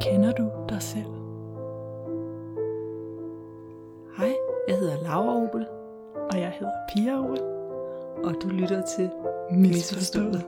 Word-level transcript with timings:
Kender 0.00 0.32
du 0.32 0.50
dig 0.68 0.82
selv? 0.82 1.12
Hej, 4.16 4.36
jeg 4.68 4.78
hedder 4.78 5.02
Laura 5.02 5.36
Obel, 5.36 5.66
Og 6.32 6.40
jeg 6.40 6.50
hedder 6.50 6.72
Pia 6.94 7.18
Ole. 7.18 7.42
og 8.24 8.34
du 8.42 8.48
lytter 8.48 8.86
til 8.96 9.10
Misforstået. 9.50 10.46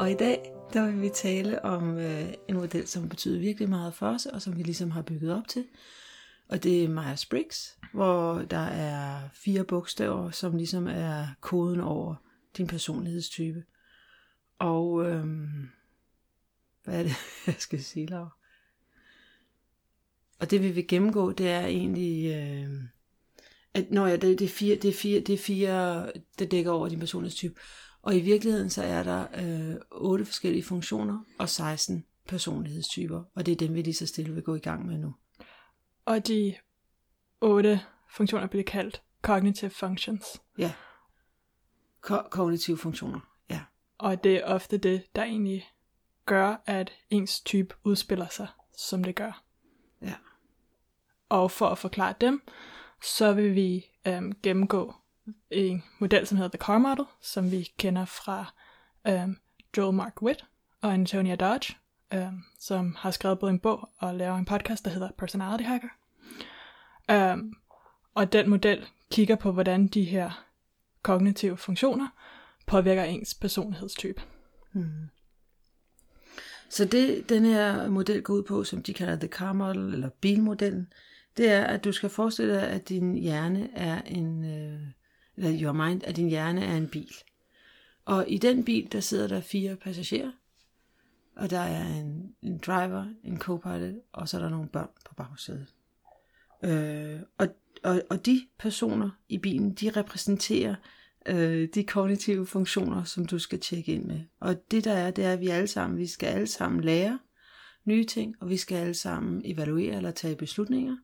Og 0.00 0.10
i 0.10 0.14
dag, 0.14 0.52
der 0.72 0.86
vil 0.86 1.02
vi 1.02 1.08
tale 1.08 1.64
om 1.64 1.98
øh, 1.98 2.34
en 2.48 2.56
model, 2.56 2.86
som 2.86 3.08
betyder 3.08 3.40
virkelig 3.40 3.68
meget 3.68 3.94
for 3.94 4.06
os, 4.06 4.26
og 4.26 4.42
som 4.42 4.56
vi 4.56 4.62
ligesom 4.62 4.90
har 4.90 5.02
bygget 5.02 5.36
op 5.38 5.48
til. 5.48 5.64
Og 6.48 6.62
det 6.62 6.84
er 6.84 6.88
Myers-Briggs, 6.88 7.78
hvor 7.96 8.42
der 8.42 8.58
er 8.58 9.28
fire 9.32 9.64
bogstaver, 9.64 10.30
som 10.30 10.56
ligesom 10.56 10.86
er 10.86 11.26
koden 11.40 11.80
over 11.80 12.14
din 12.56 12.66
personlighedstype. 12.66 13.64
Og 14.58 15.04
øhm, 15.06 15.68
hvad 16.84 16.98
er 16.98 17.02
det, 17.02 17.12
jeg 17.46 17.54
skal 17.58 17.82
sige, 17.82 18.06
Laura? 18.06 18.36
Og 20.40 20.50
det 20.50 20.62
vi 20.62 20.70
vil 20.70 20.88
gennemgå, 20.88 21.32
det 21.32 21.48
er 21.48 21.66
egentlig, 21.66 22.34
øh, 22.34 22.70
at 23.74 23.90
når 23.90 24.06
jeg, 24.06 24.22
det, 24.22 24.38
det, 24.38 24.44
er 24.44 24.48
fire, 24.48 24.76
det, 24.76 24.88
er 24.88 24.92
fire, 24.92 25.20
det 25.20 25.32
er 25.32 25.38
fire, 25.38 26.12
der 26.38 26.46
dækker 26.46 26.70
over 26.70 26.88
din 26.88 26.98
personlighedstype. 26.98 27.60
Og 28.02 28.16
i 28.16 28.20
virkeligheden 28.20 28.70
så 28.70 28.82
er 28.82 29.02
der 29.02 29.26
øh, 29.44 29.76
otte 29.90 30.24
forskellige 30.24 30.64
funktioner 30.64 31.24
og 31.38 31.48
16 31.48 32.04
personlighedstyper. 32.28 33.22
Og 33.34 33.46
det 33.46 33.52
er 33.52 33.56
dem, 33.56 33.74
vi 33.74 33.82
lige 33.82 33.94
så 33.94 34.06
stille 34.06 34.34
vil 34.34 34.42
gå 34.42 34.54
i 34.54 34.58
gang 34.58 34.86
med 34.86 34.98
nu. 34.98 35.14
Og 36.04 36.26
de 36.26 36.54
otte 37.40 37.80
funktioner 38.08 38.46
bliver 38.46 38.64
kaldt 38.64 39.02
cognitive 39.22 39.70
functions. 39.70 40.42
Ja. 40.58 40.72
Ko- 42.00 42.28
kognitive 42.30 42.78
funktioner. 42.78 43.20
Ja. 43.50 43.60
Og 43.98 44.24
det 44.24 44.36
er 44.36 44.44
ofte 44.44 44.78
det, 44.78 45.04
der 45.16 45.22
egentlig 45.22 45.70
gør, 46.26 46.56
at 46.66 46.92
ens 47.10 47.40
type 47.40 47.74
udspiller 47.84 48.28
sig, 48.28 48.48
som 48.76 49.04
det 49.04 49.14
gør. 49.14 49.42
Ja. 50.02 50.14
Og 51.28 51.50
for 51.50 51.68
at 51.68 51.78
forklare 51.78 52.14
dem, 52.20 52.42
så 53.02 53.32
vil 53.32 53.54
vi 53.54 53.86
øhm, 54.06 54.32
gennemgå 54.42 54.94
en 55.50 55.84
model, 55.98 56.26
som 56.26 56.36
hedder 56.36 56.58
The 56.58 56.64
Car 56.66 56.78
Model, 56.78 57.04
som 57.20 57.50
vi 57.50 57.72
kender 57.78 58.04
fra 58.04 58.54
øhm, 59.06 59.36
Joel 59.76 59.94
Mark 59.94 60.22
Witt 60.22 60.46
og 60.82 60.92
Antonia 60.92 61.36
Dodge, 61.36 61.74
øhm, 62.12 62.42
som 62.58 62.94
har 62.98 63.10
skrevet 63.10 63.38
både 63.38 63.52
en 63.52 63.60
bog 63.60 63.90
og 63.98 64.14
laver 64.14 64.36
en 64.36 64.44
podcast, 64.44 64.84
der 64.84 64.90
hedder 64.90 65.10
Personality 65.18 65.64
Hacker. 65.64 65.88
Um, 67.12 67.56
og 68.14 68.32
den 68.32 68.50
model 68.50 68.86
kigger 69.10 69.36
på, 69.36 69.52
hvordan 69.52 69.86
de 69.86 70.04
her 70.04 70.46
kognitive 71.02 71.56
funktioner 71.56 72.08
påvirker 72.66 73.04
ens 73.04 73.34
personlighedstype. 73.34 74.22
Mm. 74.72 75.08
Så 76.68 76.84
det, 76.84 77.28
den 77.28 77.44
her 77.44 77.88
model 77.88 78.22
går 78.22 78.34
ud 78.34 78.42
på, 78.42 78.64
som 78.64 78.82
de 78.82 78.94
kalder 78.94 79.16
the 79.16 79.28
car 79.28 79.52
model, 79.52 79.94
eller 79.94 80.08
bilmodellen, 80.08 80.92
det 81.36 81.50
er, 81.50 81.64
at 81.64 81.84
du 81.84 81.92
skal 81.92 82.08
forestille 82.08 82.54
dig, 82.54 82.62
at 82.62 82.88
din 82.88 83.14
hjerne 83.14 83.70
er 83.74 84.02
en, 84.02 84.44
øh, 84.44 84.80
eller 85.36 85.62
your 85.62 85.72
mind, 85.72 86.04
at 86.04 86.16
din 86.16 86.28
hjerne 86.28 86.64
er 86.64 86.76
en 86.76 86.88
bil. 86.88 87.14
Og 88.04 88.24
i 88.28 88.38
den 88.38 88.64
bil, 88.64 88.92
der 88.92 89.00
sidder 89.00 89.28
der 89.28 89.40
fire 89.40 89.76
passagerer, 89.76 90.32
og 91.36 91.50
der 91.50 91.58
er 91.58 91.86
en, 91.86 92.34
en 92.42 92.58
driver, 92.58 93.06
en 93.24 93.38
co-pilot, 93.38 93.94
og 94.12 94.28
så 94.28 94.36
er 94.36 94.42
der 94.42 94.48
nogle 94.48 94.68
børn 94.68 94.90
på 95.08 95.14
bagsædet. 95.14 95.66
Øh, 96.64 97.20
og, 97.38 97.48
og, 97.82 98.02
og 98.10 98.26
de 98.26 98.46
personer 98.58 99.10
i 99.28 99.38
bilen, 99.38 99.74
de 99.74 99.90
repræsenterer 99.90 100.74
øh, 101.26 101.68
de 101.74 101.84
kognitive 101.84 102.46
funktioner, 102.46 103.04
som 103.04 103.26
du 103.26 103.38
skal 103.38 103.60
tjekke 103.60 103.92
ind 103.92 104.04
med. 104.04 104.20
Og 104.40 104.70
det 104.70 104.84
der 104.84 104.92
er, 104.92 105.10
det 105.10 105.24
er, 105.24 105.32
at 105.32 105.40
vi 105.40 105.48
alle 105.48 105.66
sammen, 105.66 105.98
vi 105.98 106.06
skal 106.06 106.26
alle 106.26 106.46
sammen 106.46 106.80
lære 106.80 107.18
nye 107.84 108.04
ting, 108.04 108.36
og 108.40 108.48
vi 108.48 108.56
skal 108.56 108.76
alle 108.76 108.94
sammen 108.94 109.42
evaluere 109.44 109.96
eller 109.96 110.10
tage 110.10 110.36
beslutninger. 110.36 110.96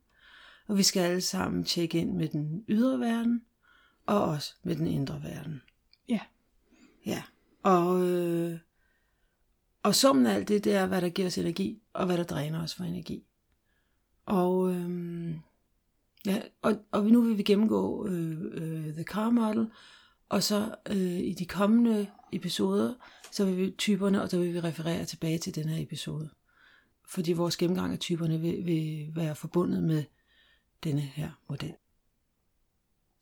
Og 0.66 0.78
vi 0.78 0.82
skal 0.82 1.00
alle 1.00 1.20
sammen 1.20 1.64
tjekke 1.64 1.98
ind 1.98 2.12
med 2.12 2.28
den 2.28 2.64
ydre 2.68 3.00
verden, 3.00 3.42
og 4.06 4.24
også 4.24 4.54
med 4.62 4.76
den 4.76 4.86
indre 4.86 5.22
verden. 5.22 5.62
Ja. 6.08 6.20
Ja. 7.06 7.22
Og, 7.62 8.08
øh, 8.08 8.58
og 9.82 9.94
summen 9.94 10.26
af 10.26 10.34
alt 10.34 10.48
det, 10.48 10.64
det 10.64 10.74
er, 10.74 10.86
hvad 10.86 11.00
der 11.00 11.08
giver 11.08 11.28
os 11.28 11.38
energi, 11.38 11.82
og 11.92 12.06
hvad 12.06 12.18
der 12.18 12.24
dræner 12.24 12.62
os 12.62 12.74
for 12.74 12.84
energi. 12.84 13.24
Og, 14.26 14.74
øhm, 14.74 15.40
ja, 16.26 16.42
og, 16.62 16.74
og 16.90 17.04
nu 17.04 17.22
vil 17.22 17.38
vi 17.38 17.42
gennemgå 17.42 18.06
øh, 18.06 18.38
øh, 18.52 18.94
The 18.94 19.04
Car 19.04 19.30
Model, 19.30 19.66
og 20.28 20.42
så 20.42 20.74
øh, 20.90 21.18
i 21.18 21.34
de 21.34 21.46
kommende 21.46 22.06
episoder, 22.32 22.94
så 23.32 23.44
vil 23.44 23.56
vi 23.56 23.74
typerne, 23.78 24.22
og 24.22 24.30
så 24.30 24.38
vil 24.38 24.54
vi 24.54 24.60
referere 24.60 25.04
tilbage 25.04 25.38
til 25.38 25.54
den 25.54 25.68
her 25.68 25.82
episode. 25.82 26.30
Fordi 27.08 27.32
vores 27.32 27.56
gennemgang 27.56 27.92
af 27.92 27.98
typerne 27.98 28.40
vil, 28.40 28.66
vil 28.66 29.10
være 29.14 29.34
forbundet 29.34 29.82
med 29.82 30.04
denne 30.84 31.00
her 31.00 31.30
model. 31.48 31.74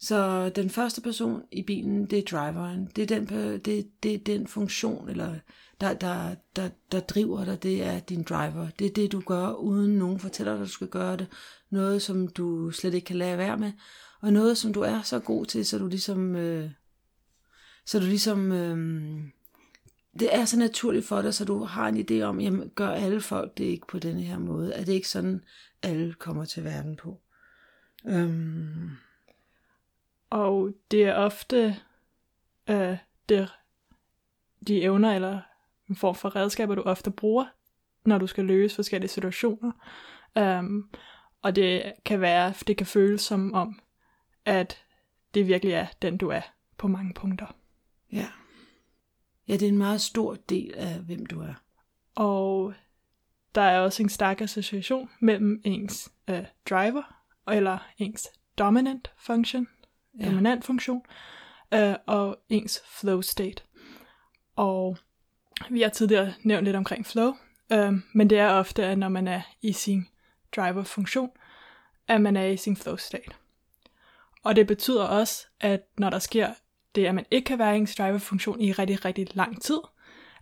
Så 0.01 0.49
den 0.49 0.71
første 0.71 1.01
person 1.01 1.43
i 1.53 1.63
bilen, 1.63 2.07
det 2.07 2.19
er 2.19 2.23
driveren. 2.23 2.89
Det 2.97 3.03
er 3.03 3.07
den, 3.07 3.27
det, 3.59 4.03
det 4.03 4.15
er 4.15 4.19
den 4.19 4.47
funktion, 4.47 5.09
eller 5.09 5.35
der, 5.81 5.95
der, 5.95 6.35
der, 6.57 6.69
der 6.93 7.01
driver 7.01 7.45
dig, 7.45 7.63
det 7.63 7.83
er 7.83 8.01
din 8.01 8.23
driver. 8.23 8.69
Det 8.79 8.87
er 8.87 8.91
det, 8.91 9.13
du 9.13 9.21
gør, 9.21 9.53
uden 9.53 9.99
nogen 9.99 10.19
fortæller 10.19 10.53
dig, 10.53 10.63
at 10.63 10.67
du 10.67 10.73
skal 10.73 10.89
gøre 10.89 11.17
det. 11.17 11.27
Noget, 11.71 12.03
som 12.03 12.29
du 12.29 12.71
slet 12.71 12.95
ikke 12.95 13.05
kan 13.05 13.17
lade 13.17 13.39
være 13.39 13.59
med. 13.59 13.73
Og 14.21 14.33
noget, 14.33 14.59
som 14.59 14.73
du 14.73 14.81
er 14.81 15.03
så 15.03 15.19
god 15.19 15.47
til, 15.47 15.67
så 15.67 15.79
du 15.79 15.87
ligesom... 15.87 16.37
Øh, 16.37 16.71
så 17.87 17.99
du 17.99 18.05
ligesom... 18.05 18.53
Øh, 18.53 19.21
det 20.21 20.35
er 20.35 20.45
så 20.45 20.59
naturligt 20.59 21.07
for 21.07 21.23
dig, 21.23 21.35
så 21.35 21.45
du 21.45 21.65
har 21.65 21.89
en 21.89 22.07
idé 22.11 22.23
om, 22.23 22.41
jamen 22.41 22.71
gør 22.75 22.89
alle 22.89 23.21
folk 23.21 23.59
det 23.59 23.65
ikke 23.65 23.87
på 23.87 23.99
denne 23.99 24.23
her 24.23 24.39
måde? 24.39 24.73
Er 24.73 24.85
det 24.85 24.93
ikke 24.93 25.09
sådan, 25.09 25.45
alle 25.83 26.15
kommer 26.15 26.45
til 26.45 26.65
verden 26.65 26.97
på? 26.97 27.21
Øhm, 28.07 28.91
og 30.31 30.73
det 30.91 31.05
er 31.05 31.15
ofte 31.15 31.77
øh, 32.71 32.97
det, 33.29 33.49
de 34.67 34.83
evner 34.83 35.15
eller 35.15 35.41
en 35.89 35.97
form 35.97 36.15
for 36.15 36.37
redskaber, 36.37 36.75
du 36.75 36.83
ofte 36.83 37.11
bruger, 37.11 37.47
når 38.05 38.19
du 38.19 38.27
skal 38.27 38.45
løse 38.45 38.75
forskellige 38.75 39.09
situationer. 39.09 39.73
Um, 40.41 40.91
og 41.43 41.57
det 41.57 41.93
kan 42.05 42.21
være, 42.21 42.55
det 42.67 42.77
kan 42.77 42.87
føles 42.87 43.21
som 43.21 43.55
om, 43.55 43.81
at 44.45 44.85
det 45.35 45.47
virkelig 45.47 45.73
er 45.73 45.87
den, 46.03 46.17
du 46.17 46.29
er 46.29 46.43
på 46.77 46.89
mange 46.89 47.15
punkter. 47.15 47.47
ja. 48.13 48.27
Ja, 49.49 49.55
det 49.55 49.63
er 49.63 49.69
en 49.69 49.79
meget 49.79 50.01
stor 50.01 50.35
del 50.35 50.75
af, 50.77 50.99
hvem 50.99 51.27
du 51.27 51.41
er. 51.41 51.55
Og 52.15 52.75
der 53.55 53.63
er 53.63 53.81
også 53.81 54.03
en 54.03 54.09
stærk 54.09 54.41
association 54.41 55.11
mellem 55.21 55.61
ens 55.65 56.13
øh, 56.29 56.45
driver, 56.71 57.03
eller 57.53 57.79
ens 57.99 58.29
dominant 58.59 59.13
function, 59.19 59.69
Ja. 60.19 60.25
dominant 60.25 60.65
funktion, 60.65 61.03
øh, 61.75 61.95
og 62.07 62.39
ens 62.49 62.81
flow 63.01 63.21
state. 63.21 63.63
Og 64.57 64.97
vi 65.71 65.83
har 65.83 65.89
tidligere 65.89 66.33
nævnt 66.43 66.65
lidt 66.65 66.77
omkring 66.77 67.07
flow, 67.07 67.33
øh, 67.73 67.93
men 68.15 68.31
det 68.31 68.39
er 68.39 68.49
ofte, 68.49 68.85
at 68.85 68.99
når 68.99 69.09
man 69.09 69.29
er 69.29 69.43
i 69.63 69.73
sin 69.73 70.09
driver-funktion, 70.57 71.31
at 72.09 72.21
man 72.21 72.37
er 72.37 72.45
i 72.45 72.57
sin 72.57 72.77
flow 72.77 72.97
state. 72.97 73.31
Og 74.43 74.57
det 74.57 74.67
betyder 74.67 75.05
også, 75.05 75.47
at 75.61 75.81
når 75.99 76.11
der 76.11 76.19
sker 76.19 76.55
det, 76.95 77.07
at 77.07 77.15
man 77.15 77.27
ikke 77.31 77.45
kan 77.45 77.59
være 77.59 77.75
i 77.75 77.79
ens 77.79 77.95
driver-funktion 77.95 78.61
i 78.61 78.73
rigtig, 78.73 79.05
rigtig 79.05 79.37
lang 79.37 79.63
tid, 79.63 79.79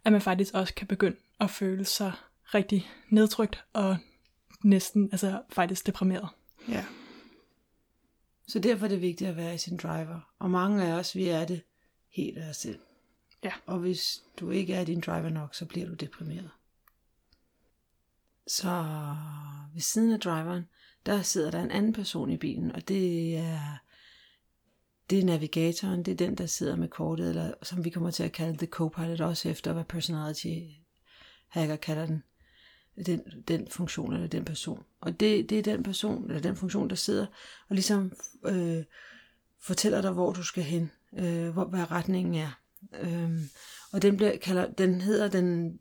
at 0.04 0.12
man 0.12 0.20
faktisk 0.20 0.54
også 0.54 0.74
kan 0.74 0.86
begynde 0.86 1.16
at 1.40 1.50
føle 1.50 1.84
sig 1.84 2.12
rigtig 2.54 2.90
nedtrykt 3.10 3.64
og 3.72 3.96
næsten 4.64 5.08
altså 5.12 5.42
faktisk 5.50 5.86
deprimeret. 5.86 6.28
Ja. 6.68 6.84
Så 8.48 8.58
derfor 8.58 8.84
er 8.86 8.88
det 8.88 9.00
vigtigt 9.00 9.30
at 9.30 9.36
være 9.36 9.54
i 9.54 9.58
sin 9.58 9.76
driver. 9.76 10.20
Og 10.38 10.50
mange 10.50 10.84
af 10.84 10.92
os, 10.92 11.16
vi 11.16 11.28
er 11.28 11.44
det 11.44 11.62
helt 12.10 12.38
af 12.38 12.48
os 12.48 12.56
selv. 12.56 12.78
Ja. 13.44 13.52
Og 13.66 13.78
hvis 13.78 14.22
du 14.40 14.50
ikke 14.50 14.74
er 14.74 14.84
din 14.84 15.00
driver 15.00 15.28
nok, 15.28 15.54
så 15.54 15.66
bliver 15.66 15.86
du 15.86 15.94
deprimeret. 15.94 16.50
Så 18.46 18.84
ved 19.74 19.80
siden 19.80 20.12
af 20.12 20.20
driveren, 20.20 20.68
der 21.06 21.22
sidder 21.22 21.50
der 21.50 21.62
en 21.62 21.70
anden 21.70 21.92
person 21.92 22.30
i 22.30 22.36
bilen, 22.36 22.72
og 22.72 22.88
det 22.88 23.36
er, 23.36 23.78
det 25.10 25.18
er 25.18 25.24
navigatoren, 25.24 26.02
det 26.02 26.12
er 26.12 26.16
den, 26.16 26.34
der 26.34 26.46
sidder 26.46 26.76
med 26.76 26.88
kortet, 26.88 27.28
eller 27.28 27.54
som 27.62 27.84
vi 27.84 27.90
kommer 27.90 28.10
til 28.10 28.22
at 28.22 28.32
kalde 28.32 28.58
the 28.58 28.66
co-pilot, 28.66 29.20
også 29.20 29.48
efter 29.48 29.72
hvad 29.72 29.84
personality 29.84 30.58
hacker 31.48 31.76
kalder 31.76 32.06
den. 32.06 32.22
Den, 33.06 33.22
den 33.48 33.68
funktion 33.70 34.12
eller 34.12 34.26
den 34.26 34.44
person. 34.44 34.84
Og 35.00 35.20
det, 35.20 35.50
det 35.50 35.58
er 35.58 35.62
den 35.62 35.82
person, 35.82 36.24
eller 36.24 36.40
den 36.40 36.56
funktion, 36.56 36.90
der 36.90 36.96
sidder 36.96 37.26
og 37.68 37.74
ligesom 37.74 38.12
øh, 38.46 38.84
fortæller 39.60 40.00
dig, 40.00 40.10
hvor 40.10 40.32
du 40.32 40.42
skal 40.42 40.62
hen, 40.62 40.90
øh, 41.18 41.48
hvor, 41.48 41.64
hvad 41.64 41.90
retningen 41.90 42.34
er. 42.34 42.60
Øhm, 43.00 43.50
og 43.92 44.02
den, 44.02 44.16
bliver, 44.16 44.36
kalder, 44.36 44.72
den 44.72 45.00
hedder 45.00 45.28
den, 45.28 45.78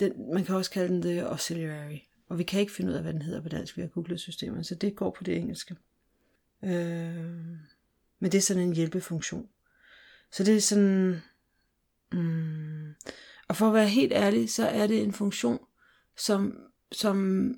den, 0.00 0.32
man 0.32 0.44
kan 0.44 0.54
også 0.54 0.70
kalde 0.70 0.94
den 0.94 1.02
the 1.02 1.22
auxiliary. 1.22 1.98
Og 2.28 2.38
vi 2.38 2.42
kan 2.42 2.60
ikke 2.60 2.72
finde 2.72 2.90
ud 2.90 2.96
af, 2.96 3.02
hvad 3.02 3.12
den 3.12 3.22
hedder 3.22 3.42
på 3.42 3.48
dansk. 3.48 3.76
Vi 3.76 3.82
har 3.82 3.88
googlet 3.88 4.20
systemet, 4.20 4.66
så 4.66 4.74
det 4.74 4.96
går 4.96 5.10
på 5.10 5.24
det 5.24 5.36
engelske. 5.36 5.76
Øh, 6.64 7.16
men 8.18 8.32
det 8.32 8.34
er 8.34 8.42
sådan 8.42 8.62
en 8.62 8.74
hjælpefunktion. 8.74 9.48
Så 10.32 10.44
det 10.44 10.56
er 10.56 10.60
sådan... 10.60 11.22
Mm, 12.12 12.94
og 13.48 13.56
for 13.56 13.68
at 13.68 13.74
være 13.74 13.88
helt 13.88 14.12
ærlig, 14.12 14.50
så 14.50 14.68
er 14.68 14.86
det 14.86 15.02
en 15.02 15.12
funktion, 15.12 15.58
som, 16.16 16.58
som 16.92 17.48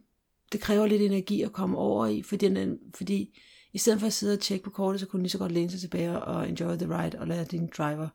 det 0.53 0.61
kræver 0.61 0.87
lidt 0.87 1.03
energi 1.03 1.43
at 1.43 1.53
komme 1.53 1.79
over 1.79 2.07
i, 2.07 2.23
fordi, 2.23 2.49
den, 2.49 2.79
fordi 2.95 3.39
i 3.73 3.79
stedet 3.79 4.01
for 4.01 4.07
at 4.07 4.13
sidde 4.13 4.33
og 4.33 4.41
tjekke 4.41 4.65
på 4.65 4.71
kortet, 4.71 5.01
så 5.01 5.07
kunne 5.07 5.19
du 5.19 5.23
lige 5.23 5.31
så 5.31 5.39
godt 5.39 5.53
læne 5.53 5.71
sig 5.71 5.81
tilbage 5.81 6.23
og 6.23 6.49
enjoy 6.49 6.77
the 6.77 6.99
ride 6.99 7.19
og 7.19 7.27
lade 7.27 7.45
din 7.45 7.71
driver 7.79 8.09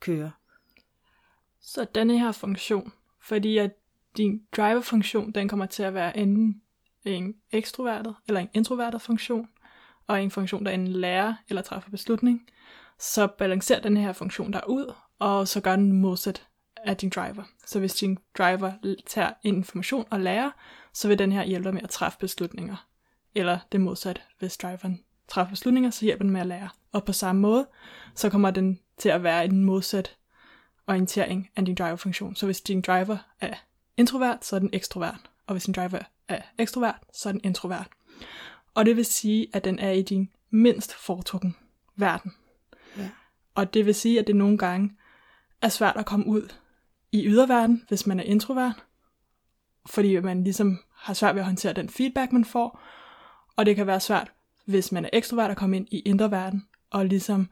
køre. 0.00 0.30
Så 1.60 1.86
denne 1.94 2.18
her 2.18 2.32
funktion, 2.32 2.92
fordi 3.22 3.58
at 3.58 3.70
din 4.16 4.42
driver-funktion, 4.56 5.32
den 5.32 5.48
kommer 5.48 5.66
til 5.66 5.82
at 5.82 5.94
være 5.94 6.16
enten 6.16 6.62
en 7.04 7.34
ekstrovertet 7.52 8.14
eller 8.28 8.40
en 8.40 8.48
introvertet 8.54 9.02
funktion, 9.02 9.48
og 10.06 10.22
en 10.22 10.30
funktion, 10.30 10.64
der 10.64 10.70
enten 10.70 10.92
lærer 10.92 11.34
eller 11.48 11.62
træffer 11.62 11.90
beslutning, 11.90 12.48
så 12.98 13.26
balancerer 13.26 13.80
den 13.80 13.96
her 13.96 14.12
funktion 14.12 14.52
der 14.52 14.60
ud, 14.68 14.94
og 15.18 15.48
så 15.48 15.60
gør 15.60 15.76
den 15.76 15.92
modsat 15.92 16.45
af 16.86 16.96
din 16.96 17.10
driver. 17.10 17.42
Så 17.66 17.78
hvis 17.78 17.94
din 17.94 18.18
driver 18.38 18.72
tager 19.06 19.30
information 19.42 20.06
og 20.10 20.20
lærer, 20.20 20.50
så 20.92 21.08
vil 21.08 21.18
den 21.18 21.32
her 21.32 21.44
hjælpe 21.44 21.64
dig 21.64 21.74
med 21.74 21.82
at 21.82 21.90
træffe 21.90 22.18
beslutninger. 22.18 22.86
Eller 23.34 23.58
det 23.72 23.80
modsatte, 23.80 24.22
hvis 24.38 24.56
driveren 24.56 25.00
træffer 25.28 25.50
beslutninger, 25.50 25.90
så 25.90 26.04
hjælper 26.04 26.24
den 26.24 26.32
med 26.32 26.40
at 26.40 26.46
lære. 26.46 26.68
Og 26.92 27.04
på 27.04 27.12
samme 27.12 27.40
måde, 27.40 27.66
så 28.14 28.30
kommer 28.30 28.50
den 28.50 28.80
til 28.98 29.08
at 29.08 29.22
være 29.22 29.44
en 29.44 29.64
modsat 29.64 30.16
orientering 30.86 31.50
af 31.56 31.64
din 31.64 31.74
driver-funktion. 31.74 32.36
Så 32.36 32.46
hvis 32.46 32.60
din 32.60 32.80
driver 32.80 33.18
er 33.40 33.54
introvert, 33.96 34.44
så 34.44 34.56
er 34.56 34.60
den 34.60 34.70
ekstrovert. 34.72 35.30
Og 35.46 35.54
hvis 35.54 35.64
din 35.64 35.74
driver 35.74 35.98
er 36.28 36.42
ekstrovert, 36.58 37.00
så 37.12 37.28
er 37.28 37.32
den 37.32 37.40
introvert. 37.44 37.88
Og 38.74 38.86
det 38.86 38.96
vil 38.96 39.04
sige, 39.04 39.48
at 39.52 39.64
den 39.64 39.78
er 39.78 39.90
i 39.90 40.02
din 40.02 40.30
mindst 40.50 40.94
foretrukken 40.94 41.56
verden. 41.96 42.32
Ja. 42.96 43.10
Og 43.54 43.74
det 43.74 43.86
vil 43.86 43.94
sige, 43.94 44.18
at 44.18 44.26
det 44.26 44.36
nogle 44.36 44.58
gange 44.58 44.96
er 45.62 45.68
svært 45.68 45.96
at 45.96 46.06
komme 46.06 46.26
ud 46.26 46.48
i 47.12 47.26
yderverden, 47.26 47.84
hvis 47.88 48.06
man 48.06 48.20
er 48.20 48.24
introvert. 48.24 48.84
Fordi 49.86 50.20
man 50.20 50.44
ligesom 50.44 50.78
har 50.94 51.14
svært 51.14 51.34
ved 51.34 51.42
at 51.42 51.46
håndtere 51.46 51.72
den 51.72 51.88
feedback, 51.88 52.32
man 52.32 52.44
får. 52.44 52.80
Og 53.56 53.66
det 53.66 53.76
kan 53.76 53.86
være 53.86 54.00
svært, 54.00 54.32
hvis 54.64 54.92
man 54.92 55.04
er 55.04 55.10
ekstrovert, 55.12 55.50
at 55.50 55.56
komme 55.56 55.76
ind 55.76 55.86
i 55.90 55.98
indre 55.98 56.30
verden. 56.30 56.66
Og 56.90 57.06
ligesom 57.06 57.48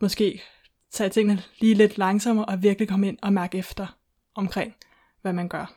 måske 0.00 0.42
tage 0.90 1.10
tingene 1.10 1.42
lige 1.60 1.74
lidt 1.74 1.98
langsommere 1.98 2.44
og 2.44 2.62
virkelig 2.62 2.88
komme 2.88 3.08
ind 3.08 3.18
og 3.22 3.32
mærke 3.32 3.58
efter 3.58 3.96
omkring, 4.34 4.74
hvad 5.22 5.32
man 5.32 5.48
gør. 5.48 5.74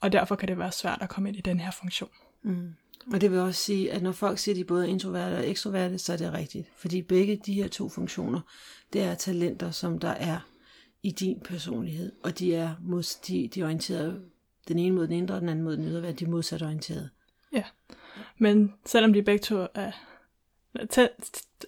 Og 0.00 0.12
derfor 0.12 0.34
kan 0.34 0.48
det 0.48 0.58
være 0.58 0.72
svært 0.72 0.98
at 1.02 1.08
komme 1.08 1.28
ind 1.28 1.36
i 1.36 1.40
den 1.40 1.60
her 1.60 1.70
funktion. 1.70 2.10
Mm. 2.42 2.74
Og 3.12 3.20
det 3.20 3.30
vil 3.30 3.38
også 3.38 3.62
sige, 3.62 3.92
at 3.92 4.02
når 4.02 4.12
folk 4.12 4.38
siger, 4.38 4.54
at 4.54 4.58
de 4.58 4.64
både 4.64 4.86
er 4.86 4.90
introverte 4.90 5.34
og 5.34 5.48
ekstroverte, 5.48 5.98
så 5.98 6.12
er 6.12 6.16
det 6.16 6.32
rigtigt. 6.32 6.68
Fordi 6.76 7.02
begge 7.02 7.40
de 7.46 7.54
her 7.54 7.68
to 7.68 7.88
funktioner, 7.88 8.40
det 8.92 9.02
er 9.02 9.14
talenter, 9.14 9.70
som 9.70 9.98
der 9.98 10.08
er 10.08 10.38
i 11.02 11.10
din 11.10 11.40
personlighed. 11.40 12.12
Og 12.24 12.38
de 12.38 12.54
er, 12.54 12.74
mod, 12.80 13.22
de, 13.26 13.48
de 13.48 13.60
er 13.60 13.64
orienteret 13.64 14.24
den 14.68 14.78
ene 14.78 14.94
mod 14.94 15.06
den 15.06 15.16
indre, 15.16 15.34
og 15.34 15.40
den 15.40 15.48
anden 15.48 15.64
mod 15.64 15.76
den 15.76 15.84
ydre 15.84 16.02
verden. 16.02 16.18
De 16.18 16.24
er 16.24 16.28
modsat 16.28 16.62
orienteret. 16.62 17.10
Ja. 17.52 17.62
Men 18.38 18.74
selvom 18.86 19.12
de 19.12 19.22
begge 19.22 19.42
to 19.42 19.56
er, 19.56 19.92
er, 20.74 21.06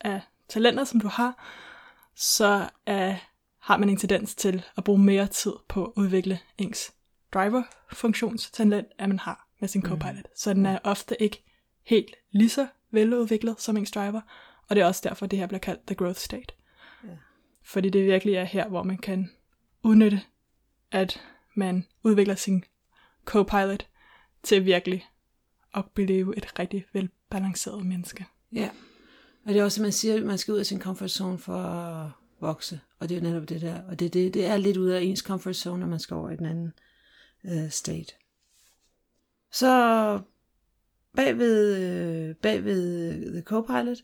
er 0.01 0.21
talenter, 0.49 0.85
som 0.85 1.01
du 1.01 1.09
har, 1.09 1.55
så 2.15 2.69
er, 2.87 3.17
har 3.59 3.77
man 3.77 3.89
en 3.89 3.97
tendens 3.97 4.35
til 4.35 4.65
at 4.77 4.85
bruge 4.85 4.99
mere 4.99 5.27
tid 5.27 5.53
på 5.69 5.85
at 5.85 5.93
udvikle 5.97 6.41
ens 6.59 6.93
driver-funktionstalent, 7.35 8.89
end 9.01 9.09
man 9.09 9.19
har 9.19 9.49
med 9.61 9.69
sin 9.69 9.83
copilot. 9.83 10.17
Mm. 10.17 10.31
Så 10.37 10.55
den 10.55 10.67
er 10.67 10.79
ofte 10.85 11.23
ikke 11.23 11.45
helt 11.83 12.15
lige 12.31 12.49
så 12.49 12.67
veludviklet 12.91 13.61
som 13.61 13.77
ens 13.77 13.91
driver, 13.91 14.21
og 14.69 14.77
det 14.77 14.83
er 14.83 14.87
også 14.87 15.01
derfor, 15.05 15.27
det 15.27 15.39
her 15.39 15.47
bliver 15.47 15.59
kaldt 15.59 15.87
the 15.87 15.95
growth 15.95 16.19
state. 16.19 16.55
Fordi 17.69 17.91
det 17.91 18.07
virkelig 18.07 18.35
er 18.35 18.45
her, 18.45 18.69
hvor 18.69 18.83
man 18.83 18.99
kan 18.99 19.31
udnytte, 19.83 20.21
at 20.91 21.21
man 21.55 21.87
udvikler 22.03 22.35
sin 22.35 22.65
co-pilot 23.25 23.87
til 24.43 24.65
virkelig 24.65 25.07
at 25.75 25.85
blive 25.95 26.37
et 26.37 26.59
rigtig 26.59 26.85
velbalanceret 26.93 27.87
menneske. 27.87 28.27
Ja, 28.53 28.71
og 29.45 29.53
det 29.55 29.61
er 29.61 29.65
også, 29.65 29.81
at 29.81 29.83
man 29.83 29.93
siger, 29.93 30.17
at 30.17 30.23
man 30.23 30.39
skal 30.39 30.55
ud 30.55 30.59
af 30.59 30.67
sin 30.67 30.81
comfort 30.81 31.11
zone 31.11 31.39
for 31.39 31.57
at 31.57 32.11
vokse, 32.41 32.81
og 32.99 33.09
det 33.09 33.17
er 33.17 33.21
jo 33.21 33.27
netop 33.27 33.49
det 33.49 33.61
der. 33.61 33.83
Og 33.83 34.01
det, 34.01 34.15
det, 34.15 34.35
det 34.35 34.47
er 34.47 34.57
lidt 34.57 34.77
ud 34.77 34.89
af 34.89 35.03
ens 35.03 35.21
comfort 35.21 35.57
zone, 35.57 35.81
når 35.81 35.87
man 35.87 35.99
skal 35.99 36.15
over 36.15 36.31
i 36.31 36.37
den 36.37 36.47
anden 36.47 36.73
øh, 37.45 37.71
state. 37.71 38.13
Så 39.53 40.21
bagved, 41.17 41.77
øh, 41.77 42.35
bagved 42.35 43.13
øh, 43.15 43.33
The 43.33 43.43
Copilot, 43.43 43.99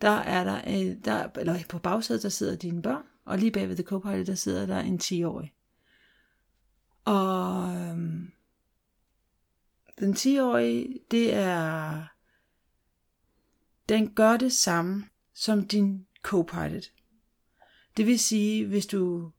der 0.00 0.10
er 0.10 0.44
der, 0.44 0.60
en, 0.60 1.00
der, 1.00 1.28
eller 1.36 1.58
på 1.68 1.78
bagsædet, 1.78 2.22
der 2.22 2.28
sidder 2.28 2.56
dine 2.56 2.82
børn, 2.82 3.02
og 3.24 3.38
lige 3.38 3.50
bagved 3.50 3.76
The 3.76 3.84
Copilot, 3.84 4.26
der 4.26 4.34
sidder 4.34 4.66
der 4.66 4.78
en 4.80 5.00
10-årig. 5.02 5.52
Og 7.04 7.76
øhm, 7.76 8.32
den 10.00 10.12
10-årige, 10.12 10.98
det 11.10 11.34
er, 11.34 12.02
den 13.88 14.14
gør 14.14 14.36
det 14.36 14.52
samme 14.52 15.04
som 15.34 15.68
din 15.68 16.06
Copilot. 16.22 16.92
Det 17.96 18.06
vil 18.06 18.18
sige, 18.18 18.66
hvis 18.66 18.86
du 18.86 19.30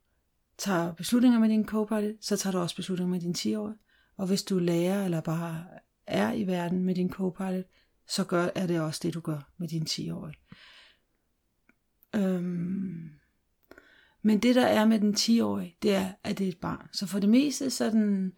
tager 0.57 0.93
beslutninger 0.93 1.39
med 1.39 1.49
din 1.49 1.65
Copilot, 1.65 2.15
så 2.21 2.37
tager 2.37 2.51
du 2.51 2.57
også 2.57 2.75
beslutninger 2.75 3.11
med 3.11 3.19
din 3.19 3.55
10-årige. 3.55 3.77
Og 4.17 4.27
hvis 4.27 4.43
du 4.43 4.59
lærer 4.59 5.05
eller 5.05 5.21
bare 5.21 5.65
er 6.07 6.33
i 6.33 6.47
verden 6.47 6.83
med 6.83 6.95
din 6.95 7.13
co-pilot, 7.13 7.65
så 8.07 8.23
gør, 8.23 8.49
er 8.55 8.67
det 8.67 8.81
også 8.81 8.99
det, 9.03 9.13
du 9.13 9.19
gør 9.19 9.51
med 9.57 9.67
din 9.67 9.83
10-årige. 9.83 10.37
Øhm, 12.15 13.09
men 14.21 14.39
det, 14.39 14.55
der 14.55 14.65
er 14.65 14.85
med 14.85 14.99
den 14.99 15.13
10-årige, 15.13 15.77
det 15.81 15.95
er, 15.95 16.11
at 16.23 16.37
det 16.37 16.43
er 16.43 16.49
et 16.49 16.59
barn. 16.59 16.87
Så 16.93 17.07
for 17.07 17.19
det 17.19 17.29
meste, 17.29 17.69
så 17.69 17.85
er 17.85 17.89
den 17.89 18.31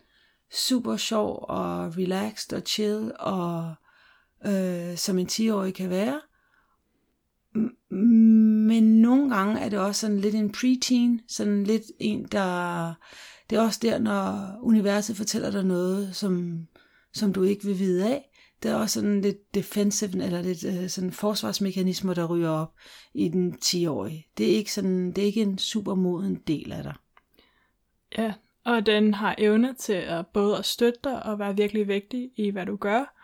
super 0.52 0.98
sjov 0.98 1.46
og 1.50 1.98
relaxed 1.98 2.54
og 2.54 2.64
chill, 2.66 3.12
og 3.20 3.76
øh, 4.46 4.98
som 4.98 5.20
en 5.20 5.28
10-årig 5.28 5.74
kan 5.74 5.90
være. 5.90 6.22
Men 7.92 9.02
nogle 9.02 9.36
gange 9.36 9.60
er 9.60 9.70
det 9.70 9.80
også 9.80 10.02
sådan 10.02 10.20
lidt 10.20 10.36
en 10.36 10.52
preteen, 10.52 11.22
sådan 11.28 11.64
lidt 11.64 11.84
en, 12.00 12.24
der 12.24 12.94
det 13.50 13.56
er 13.56 13.62
også 13.62 13.80
der, 13.82 14.00
når 14.00 14.56
universet 14.62 15.18
fortæller 15.18 15.52
dig 15.52 15.64
noget, 15.64 16.16
som, 16.16 16.60
som 17.14 17.34
du 17.34 17.44
ikke 17.44 17.66
vil 17.66 17.80
vide 17.80 18.08
af. 18.08 18.29
Det 18.64 18.72
er 18.72 18.76
også 18.76 18.94
sådan 18.94 19.22
lidt 19.22 19.56
defensive, 19.56 20.24
eller 20.24 20.42
lidt 20.42 20.64
øh, 20.64 20.90
sådan 20.90 21.12
forsvarsmekanismer, 21.12 22.14
der 22.14 22.26
ryger 22.26 22.50
op 22.50 22.74
i 23.14 23.30
den 23.30 23.58
10-årige. 23.66 24.28
Det 24.38 24.52
er 24.52 24.56
ikke, 24.56 24.74
sådan, 24.74 25.08
det 25.12 25.18
er 25.18 25.26
ikke 25.26 25.42
en 25.42 25.58
super 25.58 25.96
moden 25.96 26.36
del 26.36 26.72
af 26.72 26.84
dig. 26.84 26.94
Ja, 28.18 28.34
og 28.66 28.86
den 28.86 29.14
har 29.14 29.36
evne 29.38 29.74
til 29.74 29.94
at 29.94 30.28
både 30.28 30.58
at 30.58 30.66
støtte 30.66 31.00
dig 31.04 31.24
og 31.24 31.40
være 31.40 31.56
virkelig 31.56 31.88
vigtig 31.88 32.32
i, 32.36 32.50
hvad 32.50 32.66
du 32.66 32.76
gør, 32.76 33.16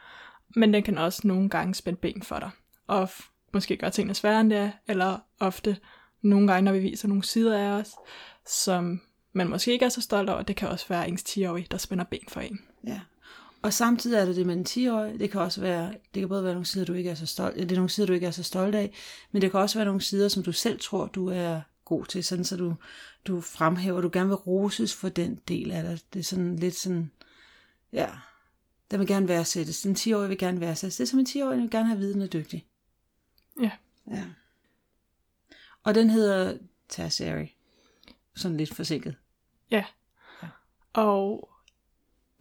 men 0.56 0.74
den 0.74 0.84
kan 0.84 0.98
også 0.98 1.27
nogle 1.27 1.50
gange 1.50 1.75
spænde 1.75 2.00
ben 2.01 2.22
for 2.22 2.39
dig, 2.39 2.50
og 2.88 3.10
måske 3.54 3.77
gøre 3.77 3.92
tingene 3.92 4.13
sværere 4.13 4.42
end 4.42 4.50
det 4.50 4.58
er, 4.58 4.72
eller 4.88 5.20
ofte 5.39 5.77
nogle 6.22 6.48
gange, 6.48 6.65
når 6.65 6.72
vi 6.72 6.80
viser 6.80 7.08
nogle 7.08 7.24
sider 7.24 7.58
af 7.58 7.80
os, 7.80 7.92
som 8.48 9.01
man 9.34 9.50
måske 9.50 9.72
ikke 9.72 9.86
er 9.86 9.89
så 9.89 10.01
stolt 10.01 10.30
over, 10.30 10.42
det 10.42 10.56
kan 10.56 10.70
også 10.70 10.86
være 10.89 11.10
ens 11.10 11.24
10-årige, 11.24 11.68
der 11.72 11.77
spænder 11.77 12.04
ben 12.04 12.25
for 12.27 12.39
en. 12.39 12.60
Ja. 12.88 13.00
Og 13.66 13.74
samtidig 13.74 14.18
er 14.18 14.26
det 14.26 14.36
det 14.36 14.46
med 14.46 14.56
den 14.56 14.66
10-årige, 14.70 15.20
det 15.20 15.32
kan 15.32 15.42
også 15.42 15.62
være, 15.62 15.94
det 16.14 16.20
kan 16.22 16.30
både 16.30 16.44
være 16.44 16.54
nogle 16.54 16.66
sider, 16.66 16.86
du 16.86 16.94
ikke 16.94 17.10
er 17.10 17.16
så 17.16 17.26
stolt, 17.26 17.56
det 17.56 17.72
er 17.72 17.76
nogle 17.76 17.90
sider, 17.90 18.08
du 18.08 18.14
ikke 18.14 18.28
er 18.28 18.32
så 18.32 18.44
stolt 18.44 18.76
af, 18.76 18.94
men 19.32 19.42
det 19.42 19.52
kan 19.52 19.60
også 19.60 19.78
være 19.78 19.86
nogle 19.86 20.02
sider, 20.02 20.28
som 20.28 20.44
du 20.44 20.52
selv 20.52 20.80
tror, 20.80 21.08
du 21.08 21.28
er 21.28 21.62
god 21.86 22.06
til, 22.06 22.24
sådan 22.24 22.46
så 22.46 22.58
du, 22.58 22.76
du 23.28 23.42
fremhæver, 23.42 24.02
du 24.02 24.10
gerne 24.14 24.30
vil 24.30 24.36
roses 24.36 24.96
for 24.96 25.10
den 25.10 25.40
del 25.48 25.72
af 25.72 25.84
dig. 25.84 26.00
Det 26.14 26.20
er 26.20 26.24
sådan 26.24 26.56
lidt 26.56 26.76
sådan, 26.76 27.12
ja, 27.94 28.10
der 28.92 28.98
vil 28.98 29.08
gerne 29.08 29.28
værdsættes. 29.28 29.82
Den 29.82 29.96
10-årige 29.96 30.30
vil 30.30 30.38
gerne 30.38 30.60
værdsættes. 30.60 30.98
Det 30.98 31.04
er 31.04 31.08
som 31.08 31.20
en 31.20 31.26
10-årig, 31.30 31.58
vil 31.58 31.72
gerne 31.72 31.88
have 31.88 32.00
viden 32.00 32.22
og 32.22 32.34
dygtig. 32.34 32.68
Ja. 33.62 33.72
Ja. 34.12 34.26
Og 35.84 35.96
den 35.96 36.10
hedder 36.10 36.58
tertiary. 36.90 37.48
Sådan 38.36 38.58
lidt 38.58 38.76
forsinket. 38.76 39.16
Ja. 39.72 39.86
ja. 40.44 40.48
Og 40.94 41.50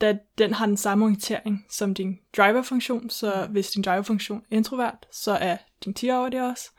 da 0.04 0.18
den 0.38 0.54
har 0.54 0.66
den 0.66 0.76
samme 0.76 1.04
orientering 1.04 1.66
som 1.70 1.94
din 1.94 2.18
driver-funktion, 2.37 3.11
så 3.11 3.44
mm. 3.46 3.52
hvis 3.52 3.70
din 3.70 3.82
driver-funktion 3.82 4.42
er 4.50 4.56
introvert, 4.56 5.06
så 5.12 5.32
er 5.32 5.56
din 5.84 5.94
10-årige 5.99 6.30
det 6.30 6.50
også. 6.50 6.70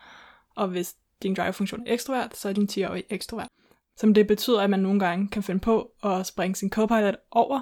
Og 0.55 0.67
hvis 0.67 0.95
din 1.23 1.33
driver-funktion 1.33 1.87
er 1.87 1.93
ekstrovert, 1.93 2.37
så 2.37 2.49
er 2.49 2.53
din 2.53 2.69
10-årige 2.71 3.03
ekstrovert. 3.09 3.47
Som 3.97 4.13
det 4.13 4.27
betyder, 4.27 4.61
at 4.61 4.69
man 4.69 4.79
nogle 4.79 4.99
gange 4.99 5.27
kan 5.27 5.43
finde 5.43 5.59
på 5.59 5.91
at 6.03 6.25
springe 6.25 6.55
sin 6.55 6.69
copilot 6.69 7.15
over 7.31 7.61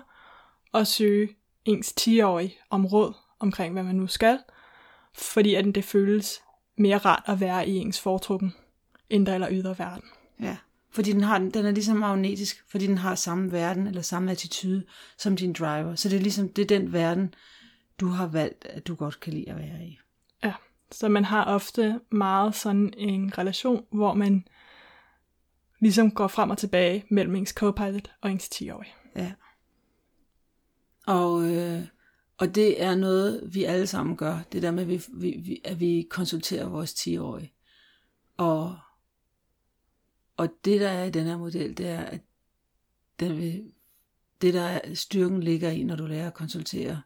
og 0.72 0.88
søge 0.88 1.29
ens 1.65 1.93
10-årige 2.00 2.58
om 2.70 2.86
råd 2.86 3.13
omkring, 3.39 3.74
hvad 3.74 3.84
man 3.84 3.96
nu 3.96 4.08
skal, 4.08 4.39
fordi 5.17 5.55
at 5.55 5.65
det 5.65 5.84
føles 5.84 6.41
mere 6.77 6.98
rart 6.98 7.24
at 7.25 7.39
være 7.39 7.67
i 7.67 7.77
ens 7.77 8.00
foretrukken 8.00 8.53
indre 9.10 9.34
eller 9.34 9.48
ydre 9.51 9.75
verden. 9.79 10.10
Ja. 10.39 10.58
Fordi 10.93 11.12
den, 11.12 11.21
har, 11.21 11.38
den 11.38 11.65
er 11.65 11.71
ligesom 11.71 11.97
magnetisk, 11.97 12.63
fordi 12.69 12.88
den 12.88 12.97
har 12.97 13.15
samme 13.15 13.51
verden 13.51 13.88
eller 13.88 14.01
samme 14.01 14.31
attitude 14.31 14.85
som 15.17 15.35
din 15.35 15.53
driver. 15.53 15.95
Så 15.95 16.09
det 16.09 16.15
er 16.15 16.21
ligesom 16.21 16.50
det 16.50 16.62
er 16.62 16.79
den 16.79 16.93
verden, 16.93 17.33
du 18.00 18.07
har 18.07 18.27
valgt, 18.27 18.65
at 18.65 18.88
du 18.88 18.95
godt 18.95 19.19
kan 19.19 19.33
lide 19.33 19.50
at 19.50 19.57
være 19.57 19.85
i. 19.85 20.00
Ja, 20.43 20.53
så 20.91 21.09
man 21.09 21.25
har 21.25 21.45
ofte 21.45 22.00
meget 22.12 22.55
sådan 22.55 22.93
en 22.97 23.38
relation, 23.38 23.85
hvor 23.91 24.13
man 24.13 24.47
ligesom 25.79 26.12
går 26.12 26.27
frem 26.27 26.50
og 26.50 26.57
tilbage 26.57 27.05
mellem 27.09 27.35
ens 27.35 27.50
co-pilot 27.50 28.12
og 28.21 28.31
ens 28.31 28.50
10-årige. 28.55 28.93
Ja. 29.15 29.31
Og, 31.07 31.43
øh, 31.43 31.81
og 32.38 32.55
det 32.55 32.83
er 32.83 32.95
noget, 32.95 33.50
vi 33.53 33.63
alle 33.63 33.88
sammen 33.88 34.17
gør. 34.17 34.39
Det 34.51 34.62
der 34.62 34.71
med, 34.71 34.83
at 34.83 34.89
vi, 34.89 35.01
vi, 35.45 35.62
at 35.65 35.79
vi 35.79 36.07
konsulterer 36.09 36.69
vores 36.69 36.93
10-årige. 36.93 37.53
Og, 38.38 38.77
og 40.38 40.50
det, 40.66 40.82
der 40.82 40.90
er 40.90 41.04
i 41.04 41.10
den 41.10 41.25
her 41.25 41.38
model, 41.38 41.78
det 41.78 41.88
er, 41.88 42.02
at 42.02 42.22
den 43.20 43.38
vil, 43.38 43.74
det, 44.42 44.54
der 44.54 44.62
er, 44.62 44.94
styrken 44.94 45.44
ligger 45.44 45.70
i, 45.70 45.84
når 45.84 45.96
du 45.96 46.06
lærer 46.06 46.28
at 46.28 46.34
konsultere 46.34 47.02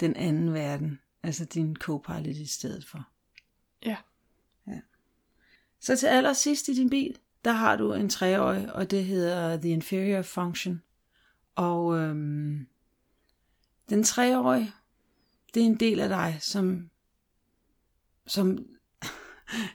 den 0.00 0.16
anden 0.16 0.54
verden. 0.54 1.00
Altså 1.22 1.44
din 1.44 1.76
co-pilot 1.76 2.26
i 2.26 2.46
stedet 2.46 2.86
for. 2.86 3.08
Ja. 3.86 3.96
ja. 4.66 4.80
Så 5.80 5.96
til 5.96 6.06
allersidst 6.06 6.68
i 6.68 6.74
din 6.74 6.90
bil, 6.90 7.18
der 7.44 7.52
har 7.52 7.76
du 7.76 7.92
en 7.92 8.08
treårig, 8.08 8.72
og 8.72 8.90
det 8.90 9.04
hedder 9.04 9.56
The 9.56 9.70
Inferior 9.70 10.22
Function. 10.22 10.82
Og 11.54 11.98
øhm, 11.98 12.66
den 13.88 14.02
treårige, 14.02 14.72
det 15.54 15.62
er 15.62 15.66
en 15.66 15.80
del 15.80 16.00
af 16.00 16.08
dig, 16.08 16.38
som, 16.40 16.90
som, 18.26 18.66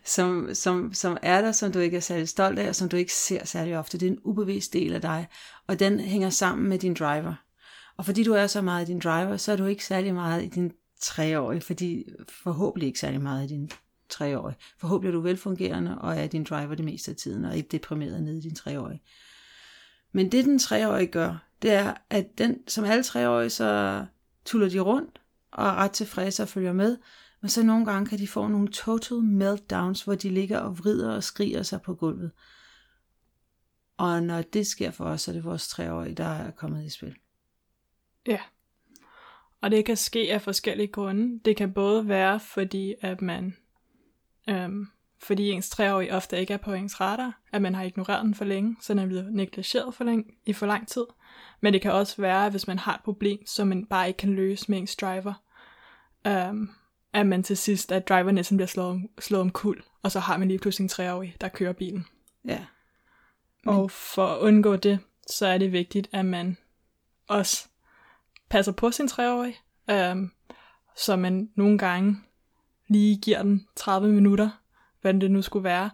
som, 0.05 0.49
som, 0.53 0.93
som 0.93 1.17
er 1.21 1.41
der, 1.41 1.51
som 1.51 1.71
du 1.71 1.79
ikke 1.79 1.97
er 1.97 2.01
særlig 2.01 2.29
stolt 2.29 2.59
af, 2.59 2.69
og 2.69 2.75
som 2.75 2.89
du 2.89 2.97
ikke 2.97 3.13
ser 3.13 3.45
særlig 3.45 3.77
ofte. 3.77 3.97
Det 3.97 4.05
er 4.07 4.11
en 4.11 4.19
ubevidst 4.23 4.73
del 4.73 4.93
af 4.93 5.01
dig, 5.01 5.27
og 5.67 5.79
den 5.79 5.99
hænger 5.99 6.29
sammen 6.29 6.69
med 6.69 6.79
din 6.79 6.93
driver. 6.93 7.33
Og 7.97 8.05
fordi 8.05 8.23
du 8.23 8.33
er 8.33 8.47
så 8.47 8.61
meget 8.61 8.89
i 8.89 8.91
din 8.91 8.99
driver, 8.99 9.37
så 9.37 9.51
er 9.51 9.55
du 9.55 9.65
ikke 9.65 9.85
særlig 9.85 10.13
meget 10.13 10.43
i 10.43 10.47
din 10.47 10.71
treårige, 11.01 11.61
fordi 11.61 12.05
forhåbentlig 12.29 12.87
ikke 12.87 12.99
særlig 12.99 13.21
meget 13.21 13.43
i 13.43 13.47
din 13.47 13.71
treårige. 14.09 14.57
Forhåbentlig 14.77 15.09
er 15.09 15.15
du 15.15 15.21
velfungerende 15.21 15.97
og 15.97 16.15
er 16.15 16.27
din 16.27 16.43
driver 16.43 16.75
det 16.75 16.85
meste 16.85 17.11
af 17.11 17.17
tiden, 17.17 17.45
og 17.45 17.57
ikke 17.57 17.69
deprimeret 17.71 18.23
nede 18.23 18.37
i 18.37 18.41
din 18.41 18.55
treårige. 18.55 19.01
Men 20.11 20.31
det 20.31 20.45
den 20.45 20.59
treårige 20.59 21.07
gør, 21.07 21.45
det 21.61 21.71
er, 21.73 21.93
at 22.09 22.37
den, 22.37 22.67
som 22.67 22.83
alle 22.83 23.03
treårige, 23.03 23.49
så 23.49 24.05
tuller 24.45 24.69
de 24.69 24.79
rundt 24.79 25.21
og 25.51 25.67
er 25.67 25.75
ret 25.75 25.91
tilfredse 25.91 26.43
og 26.43 26.49
følger 26.49 26.73
med, 26.73 26.97
men 27.45 27.49
så 27.49 27.63
nogle 27.63 27.85
gange 27.85 28.09
kan 28.09 28.19
de 28.19 28.27
få 28.27 28.47
nogle 28.47 28.67
total 28.67 29.17
meltdowns, 29.17 30.03
hvor 30.03 30.15
de 30.15 30.29
ligger 30.29 30.59
og 30.59 30.79
vrider 30.79 31.15
og 31.15 31.23
skriger 31.23 31.63
sig 31.63 31.81
på 31.81 31.95
gulvet. 31.95 32.31
Og 33.97 34.23
når 34.23 34.41
det 34.41 34.67
sker 34.67 34.91
for 34.91 35.05
os, 35.05 35.21
så 35.21 35.31
er 35.31 35.33
det 35.33 35.43
vores 35.43 35.67
treårige, 35.67 36.15
der 36.15 36.27
er 36.27 36.51
kommet 36.51 36.85
i 36.85 36.89
spil. 36.89 37.15
Ja. 38.27 38.39
Og 39.61 39.71
det 39.71 39.85
kan 39.85 39.97
ske 39.97 40.33
af 40.33 40.41
forskellige 40.41 40.87
grunde. 40.87 41.39
Det 41.45 41.57
kan 41.57 41.73
både 41.73 42.07
være, 42.07 42.39
fordi 42.39 42.95
at 43.01 43.21
man, 43.21 43.57
øhm, 44.49 44.87
fordi 45.19 45.49
ens 45.49 45.69
treårige 45.69 46.13
ofte 46.13 46.39
ikke 46.39 46.53
er 46.53 46.57
på 46.57 46.73
ens 46.73 47.01
radar, 47.01 47.41
at 47.51 47.61
man 47.61 47.75
har 47.75 47.83
ignoreret 47.83 48.25
den 48.25 48.35
for 48.35 48.45
længe, 48.45 48.77
så 48.81 48.93
den 48.93 48.99
er 48.99 49.07
blevet 49.07 49.33
negligeret 49.33 49.93
for 49.93 50.03
længe, 50.03 50.25
i 50.45 50.53
for 50.53 50.65
lang 50.65 50.87
tid. 50.87 51.05
Men 51.61 51.73
det 51.73 51.81
kan 51.81 51.91
også 51.91 52.21
være, 52.21 52.49
hvis 52.49 52.67
man 52.67 52.79
har 52.79 52.95
et 52.95 53.03
problem, 53.03 53.45
som 53.45 53.67
man 53.67 53.85
bare 53.85 54.07
ikke 54.07 54.17
kan 54.17 54.35
løse 54.35 54.71
med 54.71 54.77
ens 54.77 54.95
driver, 54.95 55.33
øhm, 56.27 56.69
at 57.15 57.27
man 57.27 57.43
til 57.43 57.57
sidst, 57.57 57.91
at 57.91 58.07
driveren 58.09 58.35
næsten 58.35 58.57
bliver 58.57 58.67
slået 58.67 58.89
om, 58.89 59.09
slået 59.19 59.41
om 59.41 59.51
kul, 59.51 59.83
og 60.03 60.11
så 60.11 60.19
har 60.19 60.37
man 60.37 60.47
lige 60.47 60.59
pludselig 60.59 60.85
en 60.85 60.89
treårig, 60.89 61.35
der 61.41 61.47
kører 61.47 61.73
bilen. 61.73 62.05
Ja. 62.45 62.65
Men... 63.65 63.75
Og 63.75 63.91
for 63.91 64.27
at 64.27 64.39
undgå 64.39 64.75
det, 64.75 64.99
så 65.27 65.47
er 65.47 65.57
det 65.57 65.71
vigtigt, 65.71 66.09
at 66.11 66.25
man 66.25 66.57
også 67.27 67.67
passer 68.49 68.71
på 68.71 68.91
sin 68.91 69.07
treårige, 69.07 69.57
øhm, 69.89 70.31
så 70.97 71.15
man 71.15 71.49
nogle 71.55 71.77
gange 71.77 72.17
lige 72.87 73.17
giver 73.17 73.41
den 73.41 73.67
30 73.75 74.07
minutter, 74.07 74.49
hvad 75.01 75.13
det 75.13 75.31
nu 75.31 75.41
skulle 75.41 75.63
være, 75.63 75.89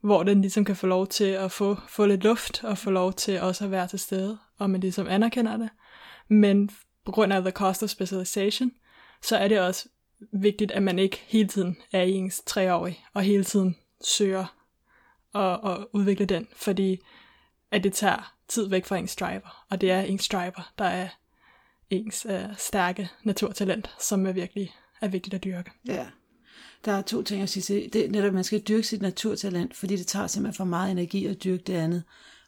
hvor 0.00 0.22
den 0.22 0.40
ligesom 0.40 0.64
kan 0.64 0.76
få 0.76 0.86
lov 0.86 1.06
til 1.06 1.24
at 1.24 1.52
få, 1.52 1.76
få 1.88 2.06
lidt 2.06 2.24
luft, 2.24 2.64
og 2.64 2.78
få 2.78 2.90
lov 2.90 3.12
til 3.12 3.40
også 3.40 3.64
at 3.64 3.70
være 3.70 3.88
til 3.88 3.98
stede, 3.98 4.38
og 4.58 4.70
man 4.70 4.80
ligesom 4.80 5.06
anerkender 5.08 5.56
det. 5.56 5.68
Men 6.28 6.70
på 7.04 7.12
grund 7.12 7.32
af 7.32 7.42
the 7.42 7.50
cost 7.50 7.82
of 7.82 7.88
specialization, 7.88 8.72
så 9.22 9.36
er 9.36 9.48
det 9.48 9.60
også 9.60 9.88
vigtigt, 10.32 10.72
at 10.72 10.82
man 10.82 10.98
ikke 10.98 11.22
hele 11.26 11.48
tiden 11.48 11.76
er 11.92 12.02
i 12.02 12.12
ens 12.12 12.42
treårig, 12.46 13.04
og 13.14 13.22
hele 13.22 13.44
tiden 13.44 13.76
søger 14.04 14.46
at, 15.34 15.70
at 15.72 15.86
udvikle 15.92 16.26
den, 16.26 16.48
fordi 16.56 17.00
at 17.70 17.84
det 17.84 17.92
tager 17.92 18.34
tid 18.48 18.68
væk 18.68 18.84
fra 18.84 18.96
ens 18.96 19.16
driver, 19.16 19.64
og 19.70 19.80
det 19.80 19.90
er 19.90 20.00
ens 20.00 20.28
driver, 20.28 20.72
der 20.78 20.84
er 20.84 21.08
ens 21.90 22.26
øh, 22.30 22.44
stærke 22.58 23.10
naturtalent, 23.24 23.90
som 24.00 24.26
er 24.26 24.32
virkelig 24.32 24.74
er 25.00 25.08
vigtigt 25.08 25.34
at 25.34 25.44
dyrke. 25.44 25.70
Ja. 25.86 26.06
Der 26.84 26.92
er 26.92 27.02
to 27.02 27.22
ting 27.22 27.42
at 27.42 27.48
sige. 27.48 27.90
Det 27.92 28.04
er 28.04 28.10
netop, 28.10 28.26
at 28.26 28.34
man 28.34 28.44
skal 28.44 28.60
dyrke 28.60 28.86
sit 28.86 29.02
naturtalent, 29.02 29.76
fordi 29.76 29.96
det 29.96 30.06
tager 30.06 30.26
simpelthen 30.26 30.56
for 30.56 30.64
meget 30.64 30.90
energi 30.90 31.26
at 31.26 31.44
dyrke 31.44 31.62
det 31.62 31.74
andet. 31.74 32.02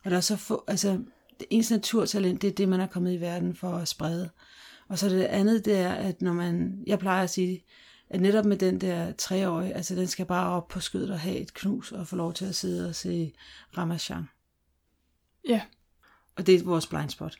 Og 0.04 0.10
der 0.10 0.16
er 0.16 0.20
så 0.20 0.36
få, 0.36 0.64
altså, 0.66 0.98
det 1.38 1.46
ens 1.50 1.70
naturtalent, 1.70 2.42
det 2.42 2.48
er 2.48 2.52
det, 2.52 2.68
man 2.68 2.80
er 2.80 2.86
kommet 2.86 3.12
i 3.12 3.20
verden 3.20 3.54
for 3.54 3.72
at 3.72 3.88
sprede. 3.88 4.30
Og 4.88 4.98
så 4.98 5.08
det 5.08 5.24
andet, 5.24 5.64
det 5.64 5.78
er, 5.78 5.92
at 5.92 6.22
når 6.22 6.32
man, 6.32 6.82
jeg 6.86 6.98
plejer 6.98 7.22
at 7.22 7.30
sige, 7.30 7.64
at 8.10 8.20
netop 8.20 8.44
med 8.44 8.56
den 8.56 8.80
der 8.80 9.12
treårige, 9.12 9.74
altså 9.74 9.94
den 9.94 10.06
skal 10.06 10.26
bare 10.26 10.50
op 10.50 10.68
på 10.68 10.80
skødet 10.80 11.10
og 11.10 11.20
have 11.20 11.36
et 11.36 11.54
knus 11.54 11.92
og 11.92 12.06
få 12.06 12.16
lov 12.16 12.32
til 12.32 12.44
at 12.44 12.54
sidde 12.54 12.88
og 12.88 12.94
se 12.94 13.32
Ramachan. 13.76 14.28
Ja. 15.48 15.62
Og 16.36 16.46
det 16.46 16.54
er 16.54 16.64
vores 16.64 16.86
blind 16.86 17.10
spot. 17.10 17.36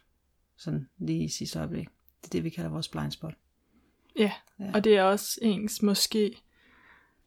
Sådan 0.57 0.89
lige 0.99 1.25
i 1.25 1.29
sidste 1.29 1.59
øjeblik. 1.59 1.89
Det 2.21 2.27
er 2.27 2.31
det, 2.31 2.45
vi 2.45 2.51
kalder 2.51 2.71
vores 2.71 2.89
blind 2.89 3.13
spot. 3.13 3.35
Ja, 4.19 4.33
ja. 4.61 4.71
og 4.75 4.85
det 4.85 4.97
er 4.97 5.03
også 5.03 5.39
ens 5.43 5.83
måske 5.83 6.43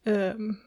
øhm, 0.06 0.58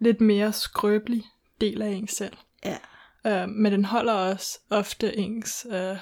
lidt 0.00 0.20
mere 0.20 0.52
skrøbelig 0.52 1.24
del 1.60 1.82
af 1.82 1.90
ens 1.90 2.10
selv. 2.10 2.36
Ja. 2.64 2.78
Øh, 3.26 3.48
men 3.48 3.72
den 3.72 3.84
holder 3.84 4.12
også 4.12 4.58
ofte 4.70 5.18
ens 5.18 5.66
øh, 5.70 5.96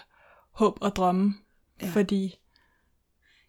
håb 0.50 0.78
og 0.80 0.97
drømme, 0.97 1.35
ja. 1.82 1.90
fordi 1.90 2.38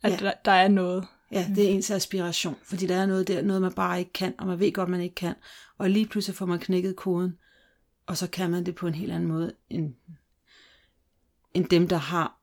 at 0.03 0.11
ja. 0.11 0.17
der, 0.17 0.33
der 0.45 0.51
er 0.51 0.67
noget. 0.67 1.07
Ja, 1.31 1.47
det 1.55 1.65
er 1.65 1.69
ens 1.69 1.91
aspiration, 1.91 2.55
fordi 2.63 2.87
der 2.87 2.95
er 2.95 3.05
noget 3.05 3.27
der, 3.27 3.41
noget 3.41 3.61
man 3.61 3.73
bare 3.73 3.99
ikke 3.99 4.13
kan, 4.13 4.33
og 4.37 4.47
man 4.47 4.59
ved 4.59 4.73
godt, 4.73 4.89
man 4.89 5.01
ikke 5.01 5.15
kan. 5.15 5.35
Og 5.77 5.89
lige 5.89 6.05
pludselig 6.05 6.35
får 6.35 6.45
man 6.45 6.59
knækket 6.59 6.95
koden, 6.95 7.37
og 8.05 8.17
så 8.17 8.29
kan 8.29 8.49
man 8.49 8.65
det 8.65 8.75
på 8.75 8.87
en 8.87 8.95
helt 8.95 9.11
anden 9.11 9.29
måde, 9.29 9.53
end, 9.69 9.93
end 11.53 11.65
dem, 11.65 11.87
der 11.87 11.97
har 11.97 12.39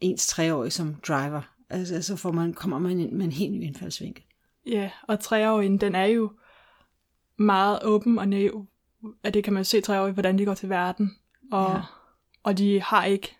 ens 0.00 0.26
treårige 0.26 0.70
som 0.70 0.94
driver. 0.94 1.42
Altså, 1.70 2.02
så 2.02 2.16
får 2.16 2.32
man, 2.32 2.54
kommer 2.54 2.78
man 2.78 3.00
ind 3.00 3.12
med 3.12 3.24
en 3.24 3.32
helt 3.32 3.52
ny 3.52 3.62
indfaldsvinkel. 3.62 4.24
Ja, 4.66 4.90
og 5.02 5.20
treårigen, 5.20 5.80
den 5.80 5.94
er 5.94 6.04
jo 6.04 6.32
meget 7.36 7.78
åben 7.82 8.18
og 8.18 8.28
naiv. 8.28 8.66
At 9.22 9.34
det 9.34 9.44
kan 9.44 9.52
man 9.52 9.64
se 9.64 9.80
treårige, 9.80 10.12
hvordan 10.12 10.38
de 10.38 10.44
går 10.44 10.54
til 10.54 10.68
verden. 10.68 11.16
Og, 11.52 11.72
ja. 11.72 11.80
og 12.42 12.58
de 12.58 12.80
har 12.80 13.04
ikke, 13.04 13.36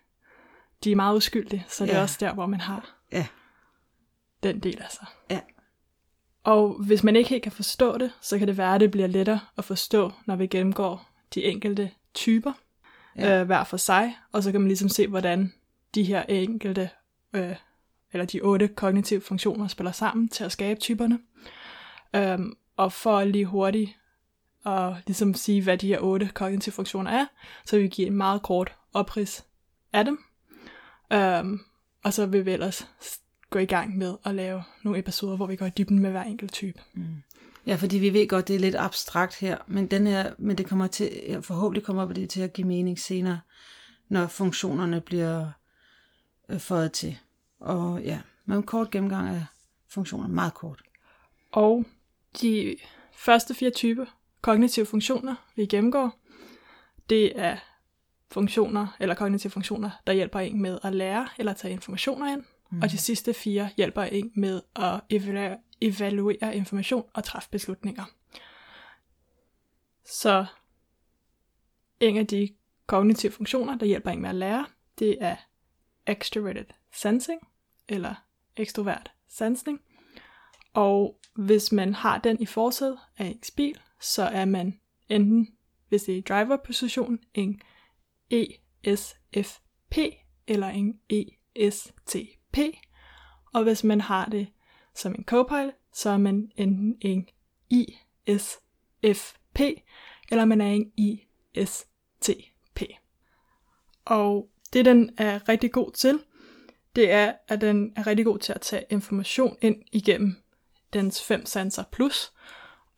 de 0.83 0.91
er 0.91 0.95
meget 0.95 1.15
uskyldige, 1.15 1.65
så 1.67 1.85
det 1.85 1.91
ja. 1.91 1.97
er 1.97 2.01
også 2.01 2.17
der, 2.19 2.33
hvor 2.33 2.45
man 2.45 2.59
har 2.61 2.96
ja. 3.11 3.27
den 4.43 4.59
del 4.59 4.81
af 4.81 4.91
sig. 4.91 5.07
Ja. 5.29 5.39
Og 6.43 6.73
hvis 6.73 7.03
man 7.03 7.15
ikke 7.15 7.29
helt 7.29 7.43
kan 7.43 7.51
forstå 7.51 7.97
det, 7.97 8.11
så 8.21 8.37
kan 8.37 8.47
det 8.47 8.57
være, 8.57 8.75
at 8.75 8.81
det 8.81 8.91
bliver 8.91 9.07
lettere 9.07 9.39
at 9.57 9.65
forstå, 9.65 10.11
når 10.25 10.35
vi 10.35 10.47
gennemgår 10.47 11.09
de 11.33 11.43
enkelte 11.43 11.91
typer 12.13 12.53
ja. 13.15 13.39
øh, 13.39 13.45
hver 13.45 13.63
for 13.63 13.77
sig, 13.77 14.17
og 14.31 14.43
så 14.43 14.51
kan 14.51 14.61
man 14.61 14.67
ligesom 14.67 14.89
se, 14.89 15.07
hvordan 15.07 15.53
de 15.95 16.03
her 16.03 16.23
enkelte, 16.23 16.89
øh, 17.33 17.55
eller 18.13 18.25
de 18.25 18.41
otte 18.41 18.67
kognitive 18.67 19.21
funktioner 19.21 19.67
spiller 19.67 19.91
sammen 19.91 20.29
til 20.29 20.43
at 20.43 20.51
skabe 20.51 20.79
typerne. 20.79 21.19
Øhm, 22.15 22.53
og 22.77 22.93
for 22.93 23.23
lige 23.23 23.45
hurtigt 23.45 23.97
at 24.65 24.93
ligesom 25.07 25.33
sige, 25.33 25.63
hvad 25.63 25.77
de 25.77 25.87
her 25.87 25.99
otte 25.99 26.29
kognitive 26.33 26.73
funktioner 26.73 27.11
er, 27.11 27.25
så 27.65 27.75
vil 27.75 27.83
vi 27.83 27.89
give 27.89 28.07
en 28.07 28.17
meget 28.17 28.41
kort 28.41 28.75
oprids 28.93 29.45
af 29.93 30.05
dem. 30.05 30.23
Øhm, 31.13 31.59
og 32.03 32.13
så 32.13 32.25
vil 32.25 32.45
vi 32.45 32.51
ellers 32.51 32.87
gå 33.49 33.59
i 33.59 33.65
gang 33.65 33.97
med 33.97 34.15
at 34.25 34.35
lave 34.35 34.63
nogle 34.83 34.99
episoder, 34.99 35.35
hvor 35.35 35.45
vi 35.45 35.55
går 35.55 35.65
i 35.65 35.71
dybden 35.77 35.99
med 35.99 36.11
hver 36.11 36.23
enkelt 36.23 36.53
type. 36.53 36.81
Mm. 36.93 37.23
Ja, 37.65 37.75
fordi 37.75 37.97
vi 37.97 38.13
ved 38.13 38.27
godt, 38.27 38.47
det 38.47 38.55
er 38.55 38.59
lidt 38.59 38.75
abstrakt 38.75 39.35
her, 39.35 39.57
men, 39.67 39.87
den 39.87 40.07
her, 40.07 40.33
men 40.37 40.57
det 40.57 40.65
kommer 40.65 40.87
til, 40.87 41.39
forhåbentlig 41.41 41.83
kommer 41.83 42.13
det 42.13 42.29
til 42.29 42.41
at 42.41 42.53
give 42.53 42.67
mening 42.67 42.99
senere, 42.99 43.39
når 44.09 44.27
funktionerne 44.27 45.01
bliver 45.01 45.51
øh, 46.49 46.59
fået 46.59 46.91
til. 46.91 47.17
Og 47.59 48.01
ja, 48.01 48.19
med 48.45 48.57
en 48.57 48.63
kort 48.63 48.91
gennemgang 48.91 49.29
af 49.29 49.45
funktioner, 49.89 50.27
meget 50.27 50.53
kort. 50.53 50.81
Og 51.51 51.85
de 52.41 52.75
første 53.13 53.53
fire 53.53 53.69
typer 53.69 54.05
kognitive 54.41 54.85
funktioner, 54.85 55.35
vi 55.55 55.65
gennemgår, 55.65 56.19
det 57.09 57.39
er 57.39 57.57
funktioner, 58.31 58.87
eller 58.99 59.15
kognitive 59.15 59.51
funktioner, 59.51 59.89
der 60.07 60.13
hjælper 60.13 60.39
en 60.39 60.61
med 60.61 60.79
at 60.83 60.95
lære 60.95 61.27
eller 61.37 61.53
tage 61.53 61.71
informationer 61.71 62.33
ind. 62.33 62.43
Mm. 62.71 62.81
Og 62.81 62.91
de 62.91 62.97
sidste 62.97 63.33
fire 63.33 63.69
hjælper 63.77 64.03
en 64.03 64.31
med 64.35 64.61
at 64.75 65.01
evaluere, 65.09 65.57
evaluere 65.81 66.55
information 66.55 67.03
og 67.13 67.23
træffe 67.23 67.49
beslutninger. 67.49 68.03
Så 70.05 70.45
en 71.99 72.17
af 72.17 72.27
de 72.27 72.49
kognitive 72.87 73.31
funktioner, 73.31 73.77
der 73.77 73.85
hjælper 73.85 74.11
en 74.11 74.21
med 74.21 74.29
at 74.29 74.35
lære, 74.35 74.65
det 74.99 75.17
er 75.21 75.35
extroverted 76.07 76.65
sensing, 76.93 77.47
eller 77.87 78.15
ekstrovert 78.55 79.11
sansning. 79.29 79.81
Og 80.73 81.19
hvis 81.35 81.71
man 81.71 81.93
har 81.93 82.17
den 82.17 82.41
i 82.41 82.45
forsædet 82.45 82.97
af 83.17 83.25
ens 83.25 83.51
bil, 83.51 83.79
så 84.01 84.23
er 84.23 84.45
man 84.45 84.79
enten 85.09 85.57
hvis 85.89 86.03
det 86.03 86.13
er 86.13 86.17
i 86.17 86.21
driver-position, 86.21 87.19
en 87.33 87.61
ESFP 88.29 89.97
eller 90.47 90.67
en 90.67 90.99
ESTP. 91.09 92.57
Og 93.53 93.63
hvis 93.63 93.83
man 93.83 94.01
har 94.01 94.25
det 94.25 94.47
som 94.95 95.15
en 95.15 95.23
copilot, 95.23 95.73
så 95.93 96.09
er 96.09 96.17
man 96.17 96.51
enten 96.55 96.97
en 97.01 97.27
ISFP, 97.69 99.59
eller 100.31 100.45
man 100.45 100.61
er 100.61 100.71
en 100.71 100.91
ISTP. 100.97 102.81
Og 104.05 104.49
det, 104.73 104.85
den 104.85 105.09
er 105.17 105.49
rigtig 105.49 105.71
god 105.71 105.91
til, 105.91 106.19
det 106.95 107.11
er, 107.11 107.33
at 107.47 107.61
den 107.61 107.93
er 107.95 108.07
rigtig 108.07 108.25
god 108.25 108.39
til 108.39 108.53
at 108.53 108.61
tage 108.61 108.85
information 108.89 109.57
ind 109.61 109.83
igennem 109.91 110.35
dens 110.93 111.23
fem 111.23 111.45
sanser 111.45 111.83
plus, 111.91 112.33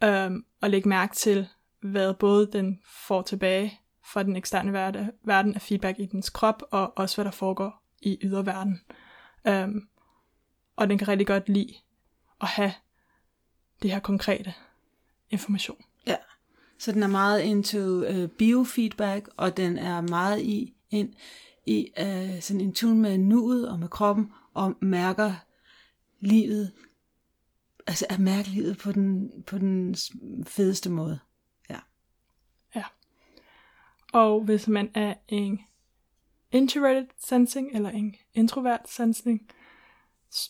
øhm, 0.04 0.46
og 0.62 0.70
lægge 0.70 0.90
mærke 0.90 1.16
til, 1.16 1.48
hvad 1.82 2.14
både 2.14 2.52
den 2.52 2.82
får 3.08 3.22
tilbage 3.22 3.80
fra 4.14 4.24
den 4.24 4.36
eksterne 4.36 4.74
verden, 4.74 5.12
verden 5.24 5.56
af 5.56 5.62
feedback 5.62 6.00
i 6.00 6.06
dens 6.06 6.30
krop, 6.30 6.64
og 6.72 6.98
også 6.98 7.18
hvad 7.18 7.26
der 7.26 7.32
foregår 7.32 7.84
i 8.02 8.18
yderverden. 8.22 8.82
Um, 9.50 9.88
og 10.76 10.90
den 10.90 10.98
kan 10.98 11.08
rigtig 11.08 11.28
godt 11.28 11.50
lide 11.50 11.74
at 12.42 12.48
have 12.48 12.74
det 13.82 13.92
her 13.92 14.00
konkrete 14.00 14.54
information. 15.30 15.78
Ja, 16.08 16.16
så 16.78 16.92
den 16.92 17.04
er 17.04 17.08
meget 17.08 17.42
into 17.42 17.80
uh, 17.80 18.30
biofeedback, 18.30 19.30
og 19.38 19.58
den 19.58 19.78
er 19.78 20.02
meget 20.02 20.42
i 20.42 20.76
ind 20.92 21.14
i 21.66 21.88
uh, 22.02 22.40
sådan 22.40 22.62
en 22.62 22.74
tune 22.74 23.00
med 23.00 23.18
nuet 23.18 23.70
og 23.70 23.80
med 23.80 23.88
kroppen, 23.88 24.32
og 24.54 24.76
mærker 24.82 25.34
livet, 26.20 26.72
altså 27.88 28.06
at 28.10 28.20
mærke 28.20 28.50
livet 28.50 28.78
på 28.78 28.92
den, 28.92 29.32
på 29.48 29.58
den 29.58 29.96
fedeste 30.48 30.90
måde. 30.90 31.20
Og 34.14 34.44
hvis 34.44 34.68
man 34.68 34.92
er 34.94 35.14
en 35.28 35.60
introverted 36.52 37.08
sensing, 37.18 37.76
eller 37.76 37.90
en 37.90 38.16
introvert 38.34 38.90
sensing, 38.90 39.50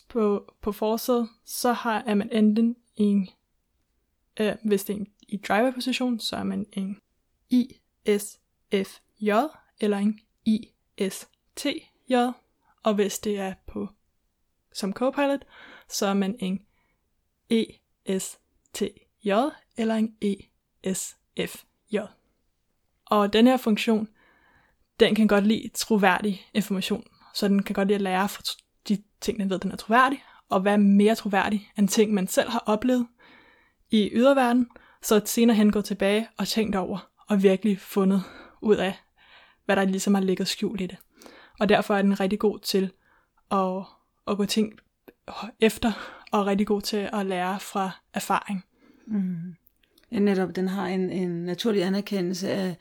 på, 0.08 0.54
på 0.60 0.72
forsædet, 0.72 1.28
så 1.44 1.72
har, 1.72 2.02
er 2.06 2.14
man 2.14 2.32
enten 2.32 2.76
en, 2.96 3.28
øh, 4.40 4.52
hvis 4.64 4.84
det 4.84 4.94
er 4.94 4.98
en 4.98 5.12
i 5.28 5.36
driver-position, 5.36 6.20
så 6.20 6.36
er 6.36 6.42
man 6.42 6.66
en 6.72 7.00
ISFJ 7.50 9.30
eller 9.80 9.98
en 9.98 10.20
ISTJ, 10.44 12.14
og 12.82 12.94
hvis 12.94 13.18
det 13.18 13.38
er 13.38 13.54
på 13.66 13.88
som 14.72 14.92
co-pilot, 14.92 15.44
så 15.88 16.06
er 16.06 16.14
man 16.14 16.36
en 16.38 16.66
ESTJ 17.50 19.30
eller 19.76 19.94
en 19.94 20.16
ESFJ. 20.20 21.96
Og 23.10 23.32
den 23.32 23.46
her 23.46 23.56
funktion, 23.56 24.08
den 25.00 25.14
kan 25.14 25.28
godt 25.28 25.46
lide 25.46 25.70
troværdig 25.74 26.46
information, 26.54 27.04
så 27.34 27.48
den 27.48 27.62
kan 27.62 27.74
godt 27.74 27.88
lide 27.88 27.94
at 27.94 28.02
lære 28.02 28.28
fra 28.28 28.42
de 28.88 29.02
ting, 29.20 29.38
den 29.38 29.50
ved, 29.50 29.58
den 29.58 29.72
er 29.72 29.76
troværdig, 29.76 30.24
og 30.48 30.64
være 30.64 30.78
mere 30.78 31.14
troværdig 31.14 31.72
end 31.78 31.88
ting, 31.88 32.14
man 32.14 32.28
selv 32.28 32.50
har 32.50 32.62
oplevet 32.66 33.06
i 33.90 34.10
yderverden, 34.12 34.68
så 35.02 35.20
senere 35.24 35.56
hen 35.56 35.72
gå 35.72 35.80
tilbage 35.80 36.28
og 36.38 36.48
tænkt 36.48 36.76
over, 36.76 37.10
og 37.28 37.42
virkelig 37.42 37.78
fundet 37.78 38.22
ud 38.60 38.76
af, 38.76 38.94
hvad 39.64 39.76
der 39.76 39.84
ligesom 39.84 40.14
har 40.14 40.22
ligget 40.22 40.48
skjult 40.48 40.80
i 40.80 40.86
det. 40.86 40.96
Og 41.60 41.68
derfor 41.68 41.94
er 41.94 42.02
den 42.02 42.20
rigtig 42.20 42.38
god 42.38 42.58
til 42.58 42.92
at, 43.50 43.84
at 44.26 44.36
gå 44.36 44.44
ting 44.44 44.72
efter, 45.60 45.92
og 46.32 46.46
rigtig 46.46 46.66
god 46.66 46.80
til 46.80 47.10
at 47.12 47.26
lære 47.26 47.60
fra 47.60 47.90
erfaring. 48.14 48.64
Mm. 49.06 49.54
Ja, 50.12 50.18
netop, 50.18 50.56
den 50.56 50.68
har 50.68 50.86
en, 50.86 51.10
en 51.10 51.44
naturlig 51.44 51.82
anerkendelse 51.82 52.50
af 52.50 52.76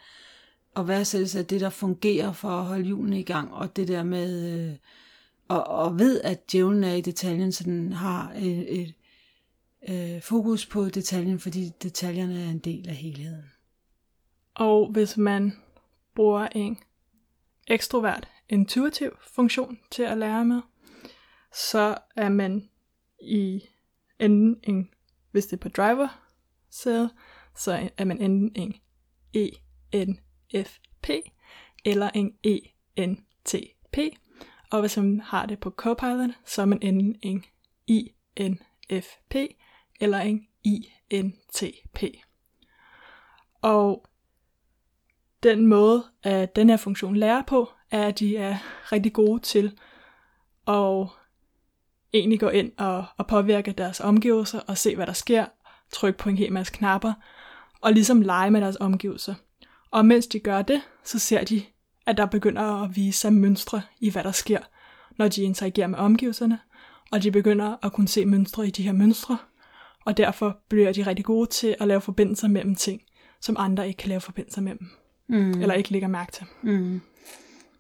at 0.76 0.88
værdsætte 0.88 1.40
af 1.40 1.46
det, 1.46 1.62
der 1.62 1.70
fungerer 1.70 2.32
for 2.32 2.50
at 2.50 2.66
holde 2.66 2.90
julen 2.90 3.14
i 3.14 3.24
gang, 3.24 3.54
og 3.54 3.76
det 3.76 3.88
der 3.88 4.04
med, 4.04 4.60
øh, 4.70 4.76
og, 5.48 5.68
og 5.68 6.00
ved, 6.00 6.22
at 6.22 6.52
djævlen 6.52 6.84
er 6.84 6.94
i 6.94 7.02
detaljen, 7.02 7.52
så 7.52 7.64
den 7.64 7.94
har 7.94 8.34
et, 8.36 8.82
et 8.82 8.94
øh, 9.90 10.22
fokus 10.22 10.66
på 10.66 10.90
detaljen, 10.90 11.40
fordi 11.40 11.72
detaljerne 11.84 12.44
er 12.44 12.50
en 12.50 12.60
del 12.60 12.90
af 12.90 12.96
helheden. 12.96 13.44
Og 14.56 14.92
hvis 14.92 15.18
man 15.18 15.54
bruger 16.16 16.48
en 16.52 16.78
ekstrovert 17.68 18.28
intuitiv 18.50 19.12
funktion 19.36 19.80
til 19.92 20.04
at 20.04 20.18
lære 20.18 20.46
med, 20.46 20.62
så 21.54 21.98
er 22.16 22.30
man 22.30 22.70
i 23.22 23.64
enden 24.20 24.60
en, 24.64 24.90
hvis 25.32 25.46
det 25.46 25.54
er 25.54 25.62
på 25.62 25.70
driver 25.70 26.29
cell, 26.72 27.10
så 27.56 27.90
er 27.98 28.06
man 28.06 28.22
enten 28.22 28.52
en 28.56 28.76
ENFP 29.34 31.10
eller 31.86 32.10
en 32.10 32.34
ENTP. 32.44 33.98
Og 34.72 34.80
hvis 34.80 34.98
man 34.98 35.20
har 35.20 35.46
det 35.46 35.60
på 35.60 35.70
Copilot, 35.70 36.30
så 36.46 36.62
er 36.62 36.66
man 36.66 36.80
enten 36.82 37.16
en 37.22 37.46
INFP 37.88 39.36
eller 40.00 40.20
en 40.20 40.48
INTP. 40.64 42.04
Og 43.62 44.06
den 45.44 45.68
måde, 45.68 46.06
at 46.24 46.56
den 46.56 46.70
her 46.70 46.78
funktion 46.78 47.16
lærer 47.16 47.44
på, 47.48 47.70
er, 47.92 48.08
at 48.08 48.20
de 48.20 48.38
er 48.38 48.58
rigtig 48.92 49.14
gode 49.14 49.40
til 49.40 49.80
at 50.68 51.08
egentlig 52.14 52.40
gå 52.40 52.50
ind 52.50 52.72
og, 52.78 53.06
og 53.18 53.28
påvirke 53.28 53.72
deres 53.72 54.00
omgivelser 54.00 54.60
og 54.60 54.78
se, 54.78 54.96
hvad 54.96 55.08
der 55.08 55.14
sker, 55.14 55.46
trykke 55.92 56.20
på 56.20 56.30
en 56.30 56.38
hel 56.38 56.54
masse 56.54 56.74
knapper, 56.74 57.14
og 57.82 57.94
ligesom 57.94 58.22
lege 58.22 58.52
med 58.52 58.62
deres 58.62 58.78
omgivelser. 58.80 59.36
Og 59.92 60.06
mens 60.06 60.28
de 60.28 60.40
gør 60.40 60.62
det, 60.62 60.82
så 61.04 61.20
ser 61.20 61.44
de, 61.44 61.64
at 62.08 62.18
der 62.18 62.26
begynder 62.26 62.84
at 62.84 62.96
vise 62.96 63.20
sig 63.20 63.34
mønstre 63.34 63.82
i, 64.00 64.10
hvad 64.10 64.24
der 64.24 64.32
sker, 64.32 64.60
når 65.18 65.28
de 65.28 65.44
interagerer 65.44 65.88
med 65.88 66.00
omgivelserne, 66.00 66.60
og 67.12 67.24
de 67.24 67.32
begynder 67.32 67.76
at 67.84 67.94
kunne 67.94 68.08
se 68.08 68.26
mønstre 68.26 68.68
i 68.68 68.72
de 68.72 68.84
her 68.84 68.92
mønstre, 68.92 69.38
og 70.06 70.18
derfor 70.18 70.58
bliver 70.70 70.94
de 70.94 71.06
rigtig 71.06 71.26
gode 71.26 71.50
til 71.50 71.76
at 71.80 71.88
lave 71.88 72.02
forbindelser 72.02 72.48
mellem 72.48 72.76
ting, 72.76 73.02
som 73.42 73.56
andre 73.60 73.88
ikke 73.88 73.98
kan 73.98 74.10
lave 74.10 74.22
forbindelser 74.22 74.62
mellem, 74.62 74.90
mm. 75.28 75.62
eller 75.62 75.74
ikke 75.74 75.92
lægger 75.92 76.08
mærke 76.08 76.32
til. 76.32 76.46
Mm. 76.62 77.02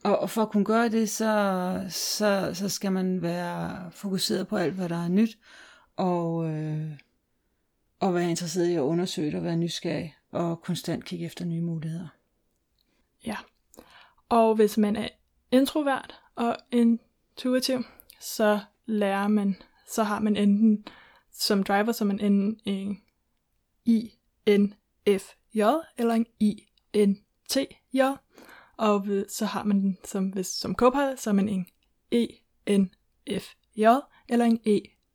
Og 0.03 0.29
for 0.29 0.41
at 0.41 0.49
kunne 0.49 0.65
gøre 0.65 0.89
det, 0.89 1.09
så, 1.09 1.85
så, 1.89 2.51
så 2.53 2.69
skal 2.69 2.91
man 2.91 3.21
være 3.21 3.91
fokuseret 3.91 4.47
på 4.47 4.57
alt, 4.57 4.73
hvad 4.73 4.89
der 4.89 5.03
er 5.03 5.07
nyt, 5.07 5.37
og, 5.97 6.49
øh, 6.49 6.91
og 7.99 8.13
være 8.13 8.29
interesseret 8.29 8.67
i 8.67 8.73
at 8.73 8.81
undersøge 8.81 9.31
det, 9.31 9.35
og 9.35 9.43
være 9.43 9.57
nysgerrig, 9.57 10.15
og 10.31 10.61
konstant 10.61 11.05
kigge 11.05 11.25
efter 11.25 11.45
nye 11.45 11.61
muligheder. 11.61 12.07
Ja, 13.25 13.37
og 14.29 14.55
hvis 14.55 14.77
man 14.77 14.95
er 14.95 15.07
introvert 15.51 16.19
og 16.35 16.57
intuitiv, 16.71 17.83
så 18.19 18.59
lærer 18.85 19.27
man, 19.27 19.55
så 19.87 20.03
har 20.03 20.19
man 20.19 20.35
enten 20.35 20.85
som 21.31 21.63
driver, 21.63 21.91
så 21.91 22.05
man 22.05 22.19
enten 22.19 22.59
en 22.65 23.01
INFJ 23.85 25.61
eller 25.97 26.13
en 26.13 26.25
INTJ, 26.39 28.01
og 28.77 29.07
så 29.29 29.45
har 29.45 29.63
man 29.63 29.81
den 29.81 29.97
som, 30.05 30.29
hvis, 30.29 30.47
som 30.47 30.75
copilot, 30.75 31.19
så 31.19 31.29
er 31.29 31.33
man 31.33 31.49
en 31.49 31.67
ENFJ 32.11 33.85
eller 34.29 34.45
en 34.45 34.59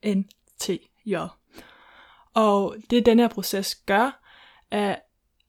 ENTJ. 0.02 1.16
Og 2.34 2.76
det 2.90 3.06
den 3.06 3.18
her 3.18 3.28
proces 3.28 3.74
gør, 3.74 4.20
at 4.70 5.00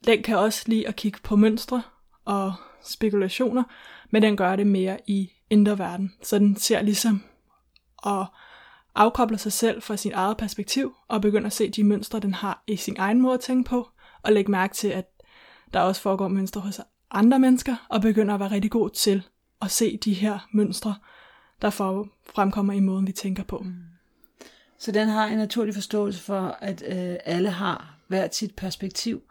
den 0.08 0.24
kan 0.24 0.38
også 0.38 0.64
lide 0.66 0.88
at 0.88 0.96
kigge 0.96 1.20
på 1.24 1.36
mønstre 1.36 1.84
og 2.26 2.54
spekulationer, 2.84 3.64
men 4.10 4.22
den 4.22 4.38
gør 4.38 4.56
det 4.56 4.68
mere 4.68 4.98
i 5.08 5.32
indre 5.50 5.80
verden. 5.80 6.14
Så 6.24 6.40
den 6.40 6.56
ser 6.56 6.82
ligesom 6.82 7.24
og 7.98 8.26
afkobler 8.96 9.38
sig 9.38 9.52
selv 9.52 9.82
fra 9.82 9.98
sin 9.98 10.12
eget 10.12 10.38
perspektiv 10.38 10.96
og 11.08 11.22
begynder 11.22 11.46
at 11.48 11.54
se 11.54 11.70
de 11.70 11.84
mønstre, 11.84 12.20
den 12.20 12.34
har 12.34 12.64
i 12.68 12.76
sin 12.76 12.96
egen 12.98 13.22
måde 13.22 13.34
at 13.34 13.40
tænke 13.40 13.70
på, 13.70 13.90
og 14.22 14.32
lægge 14.32 14.52
mærke 14.52 14.74
til, 14.74 14.88
at 14.88 15.06
der 15.74 15.80
også 15.80 16.02
foregår 16.02 16.28
mønstre 16.28 16.62
hos 16.62 16.82
andre 17.12 17.40
mennesker, 17.40 17.76
og 17.90 18.02
begynder 18.02 18.34
at 18.34 18.40
være 18.40 18.52
rigtig 18.52 18.72
god 18.72 18.90
til 18.90 19.24
at 19.62 19.72
se 19.72 19.98
de 19.98 20.14
her 20.14 20.40
mønstre, 20.54 20.96
der 21.62 21.70
fremkommer 22.36 22.74
i 22.74 22.80
måden, 22.80 23.08
vi 23.08 23.12
tænker 23.12 23.44
på. 23.44 23.58
Mm. 23.58 23.95
Så 24.86 24.92
den 24.92 25.08
har 25.08 25.28
en 25.28 25.38
naturlig 25.38 25.74
forståelse 25.74 26.20
for, 26.20 26.58
at 26.62 26.84
øh, 26.88 27.18
alle 27.26 27.50
har 27.50 27.98
hvert 28.08 28.36
sit 28.36 28.56
perspektiv, 28.56 29.22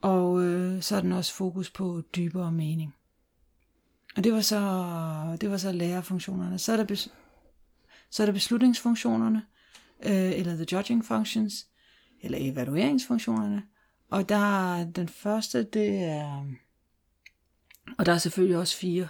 og 0.00 0.42
øh, 0.42 0.82
så 0.82 0.96
er 0.96 1.00
den 1.00 1.12
også 1.12 1.34
fokus 1.34 1.70
på 1.70 2.02
dybere 2.16 2.52
mening. 2.52 2.94
Og 4.16 4.24
det 4.24 4.32
var 4.32 4.40
så, 4.40 4.58
det 5.40 5.50
var 5.50 5.56
så 5.56 5.72
lærerfunktionerne. 5.72 6.58
Så 6.58 6.72
er 6.72 6.76
der, 6.76 6.84
bes, 6.84 7.08
så 8.10 8.22
er 8.22 8.26
der 8.26 8.32
beslutningsfunktionerne, 8.32 9.42
øh, 10.06 10.38
eller 10.38 10.54
the 10.54 10.66
judging 10.72 11.04
functions, 11.04 11.66
eller 12.22 12.38
evalueringsfunktionerne. 12.40 13.62
Og 14.10 14.28
der 14.28 14.74
er 14.76 14.84
den 14.84 15.08
første, 15.08 15.62
det 15.62 16.04
er, 16.04 16.46
og 17.98 18.06
der 18.06 18.12
er 18.12 18.18
selvfølgelig 18.18 18.58
også 18.58 18.76
fire, 18.76 19.08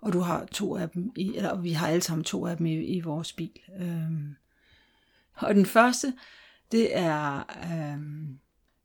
og 0.00 0.12
du 0.12 0.20
har 0.20 0.44
to 0.44 0.76
af 0.76 0.90
dem, 0.90 1.12
i, 1.16 1.36
eller 1.36 1.60
vi 1.60 1.72
har 1.72 1.88
alle 1.88 2.02
sammen 2.02 2.24
to 2.24 2.46
af 2.46 2.56
dem 2.56 2.66
i, 2.66 2.74
i 2.74 3.00
vores 3.00 3.32
bil. 3.32 3.60
Øh, 3.80 4.12
og 5.38 5.54
den 5.54 5.66
første, 5.66 6.14
det 6.72 6.96
er, 6.96 7.44
øhm, 7.72 8.38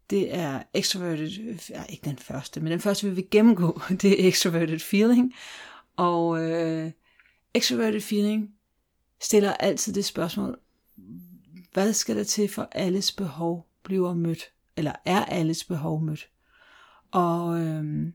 det 0.10 0.36
er 0.36 0.64
extroverted, 0.74 1.58
ja, 1.70 1.84
ikke 1.90 2.06
den 2.06 2.18
første, 2.18 2.60
men 2.60 2.72
den 2.72 2.80
første, 2.80 3.10
vi 3.10 3.16
vil 3.16 3.28
gennemgå, 3.32 3.82
det 4.02 4.26
er 4.26 4.28
extroverted 4.28 4.80
feeling. 4.80 5.34
Og 5.96 6.44
øh, 6.44 6.92
extroverted 7.54 8.02
feeling 8.02 8.50
stiller 9.22 9.54
altid 9.54 9.94
det 9.94 10.06
spørgsmål, 10.06 10.60
hvad 11.74 11.94
skal 11.94 12.18
der 12.18 12.24
til 12.24 12.50
for 12.50 12.68
alles 12.72 13.12
behov 13.12 13.68
bliver 13.84 14.14
mødt? 14.14 14.52
Eller 14.78 14.94
er 15.06 15.26
alles 15.26 15.64
behov 15.64 16.02
mødt? 16.02 16.30
Og 17.12 17.60
øh, 17.60 18.08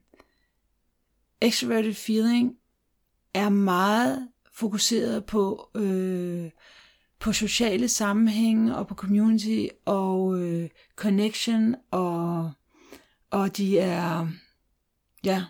extroverted 1.41 1.95
feeling 1.95 2.57
er 3.35 3.49
meget 3.49 4.29
fokuseret 4.53 5.25
på, 5.25 5.71
øh, 5.75 6.51
på 7.21 7.33
sociale 7.33 7.89
sammenhænge 7.89 8.77
og 8.77 8.87
på 8.87 8.95
community 8.95 9.67
og 9.85 10.39
øh, 10.41 10.69
connection 10.97 11.75
og, 11.91 12.51
og 13.31 13.57
de 13.57 13.79
er 13.79 14.29
ja 15.25 15.45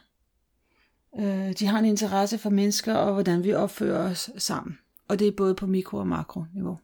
øh, 1.18 1.52
de 1.52 1.66
har 1.66 1.78
en 1.78 1.84
interesse 1.84 2.38
for 2.38 2.50
mennesker 2.50 2.94
og 2.94 3.12
hvordan 3.12 3.44
vi 3.44 3.54
opfører 3.54 4.10
os 4.10 4.30
sammen. 4.36 4.78
Og 5.08 5.18
det 5.18 5.28
er 5.28 5.32
både 5.36 5.54
på 5.54 5.66
mikro- 5.66 5.98
og 5.98 6.06
makro-niveau. 6.06 6.78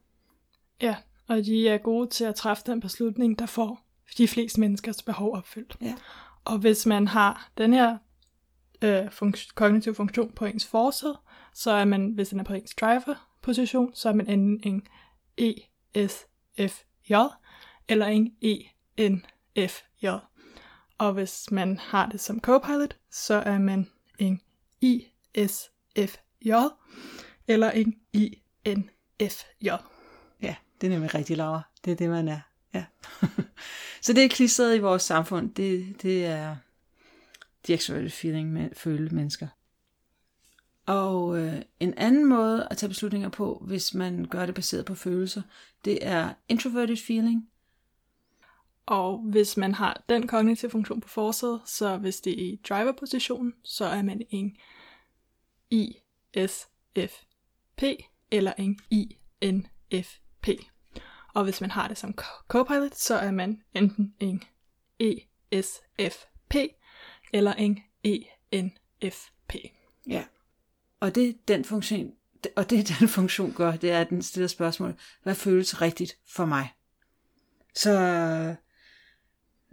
Ja, 0.82 0.96
og 1.28 1.36
de 1.36 1.68
er 1.68 1.78
gode 1.78 2.10
til 2.10 2.24
at 2.24 2.34
træffe 2.34 2.62
den 2.66 2.80
beslutning, 2.80 3.38
der 3.38 3.46
får 3.46 3.86
de 4.18 4.28
fleste 4.28 4.60
menneskers 4.60 5.02
behov 5.02 5.36
opfyldt. 5.36 5.76
Ja. 5.80 5.94
Og 6.44 6.58
hvis 6.58 6.86
man 6.86 7.08
har 7.08 7.50
den 7.58 7.72
her 7.72 7.98
øh, 8.82 9.06
fun- 9.06 9.54
kognitiv 9.54 9.94
funktion 9.94 10.32
på 10.32 10.44
ens 10.44 10.66
forsæde, 10.66 11.18
så 11.54 11.70
er 11.70 11.84
man, 11.84 12.12
hvis 12.14 12.28
den 12.28 12.40
er 12.40 12.44
på 12.44 12.54
ens 12.54 12.74
position, 13.44 13.94
så 13.94 14.08
er 14.08 14.12
man 14.12 14.28
enten 14.28 14.60
en 15.36 15.62
ESFJ 15.94 17.14
eller 17.88 18.06
en 18.06 18.34
ENFJ. 18.40 20.06
Og 20.98 21.12
hvis 21.12 21.50
man 21.50 21.78
har 21.78 22.08
det 22.08 22.20
som 22.20 22.40
co-pilot, 22.40 22.96
så 23.10 23.34
er 23.34 23.58
man 23.58 23.90
en 24.18 24.40
ISFJ 24.80 26.52
eller 27.48 27.70
en 27.70 27.94
INFJ. 28.12 29.68
Ja, 30.42 30.54
det 30.80 30.86
er 30.86 30.90
nemlig 30.90 31.14
rigtig 31.14 31.36
Laura. 31.36 31.62
Det 31.84 31.90
er 31.90 31.96
det, 31.96 32.10
man 32.10 32.28
er. 32.28 32.40
Ja. 32.74 32.84
så 34.02 34.12
det 34.12 34.24
er 34.24 34.28
klistret 34.28 34.76
i 34.76 34.78
vores 34.78 35.02
samfund. 35.02 35.54
Det, 35.54 36.02
det 36.02 36.26
er 36.26 36.56
de 37.66 37.74
aktuelle 37.74 38.10
feeling 38.10 38.52
med 38.52 38.70
føle 38.74 39.08
mennesker. 39.08 39.48
Og 40.86 41.38
øh, 41.38 41.62
anden 42.14 42.28
måde 42.28 42.68
at 42.70 42.76
tage 42.76 42.88
beslutninger 42.88 43.28
på, 43.28 43.62
hvis 43.66 43.94
man 43.94 44.24
gør 44.24 44.46
det 44.46 44.54
baseret 44.54 44.84
på 44.84 44.94
følelser, 44.94 45.42
det 45.84 46.06
er 46.06 46.34
introverted 46.48 46.96
feeling. 46.96 47.48
Og 48.86 49.18
hvis 49.18 49.56
man 49.56 49.74
har 49.74 50.04
den 50.08 50.26
kognitive 50.26 50.70
funktion 50.70 51.00
på 51.00 51.08
forsædet, 51.08 51.60
så 51.66 51.96
hvis 51.96 52.20
det 52.20 52.32
er 52.32 52.52
i 52.52 52.60
driver-positionen, 52.68 53.54
så 53.62 53.84
er 53.84 54.02
man 54.02 54.22
en 54.30 54.56
ISFP 55.70 57.82
eller 58.30 58.52
en 58.58 58.78
INFP. 58.90 60.48
Og 61.34 61.44
hvis 61.44 61.60
man 61.60 61.70
har 61.70 61.88
det 61.88 61.98
som 61.98 62.14
co-pilot, 62.48 62.94
så 62.94 63.14
er 63.14 63.30
man 63.30 63.62
enten 63.74 64.14
en 64.20 64.42
ESFP 65.00 66.54
eller 67.32 67.52
en 67.52 67.82
ENFP. 68.02 69.54
Ja. 70.06 70.24
Og 71.00 71.14
det 71.14 71.48
den 71.48 71.64
funktion, 71.64 72.12
og 72.56 72.70
det 72.70 72.88
den 73.00 73.08
funktion 73.08 73.52
gør, 73.52 73.76
det 73.76 73.90
er, 73.90 74.00
at 74.00 74.10
den 74.10 74.22
stiller 74.22 74.48
spørgsmål, 74.48 74.94
hvad 75.22 75.34
føles 75.34 75.82
rigtigt 75.82 76.18
for 76.28 76.44
mig? 76.44 76.68
Så, 77.74 78.54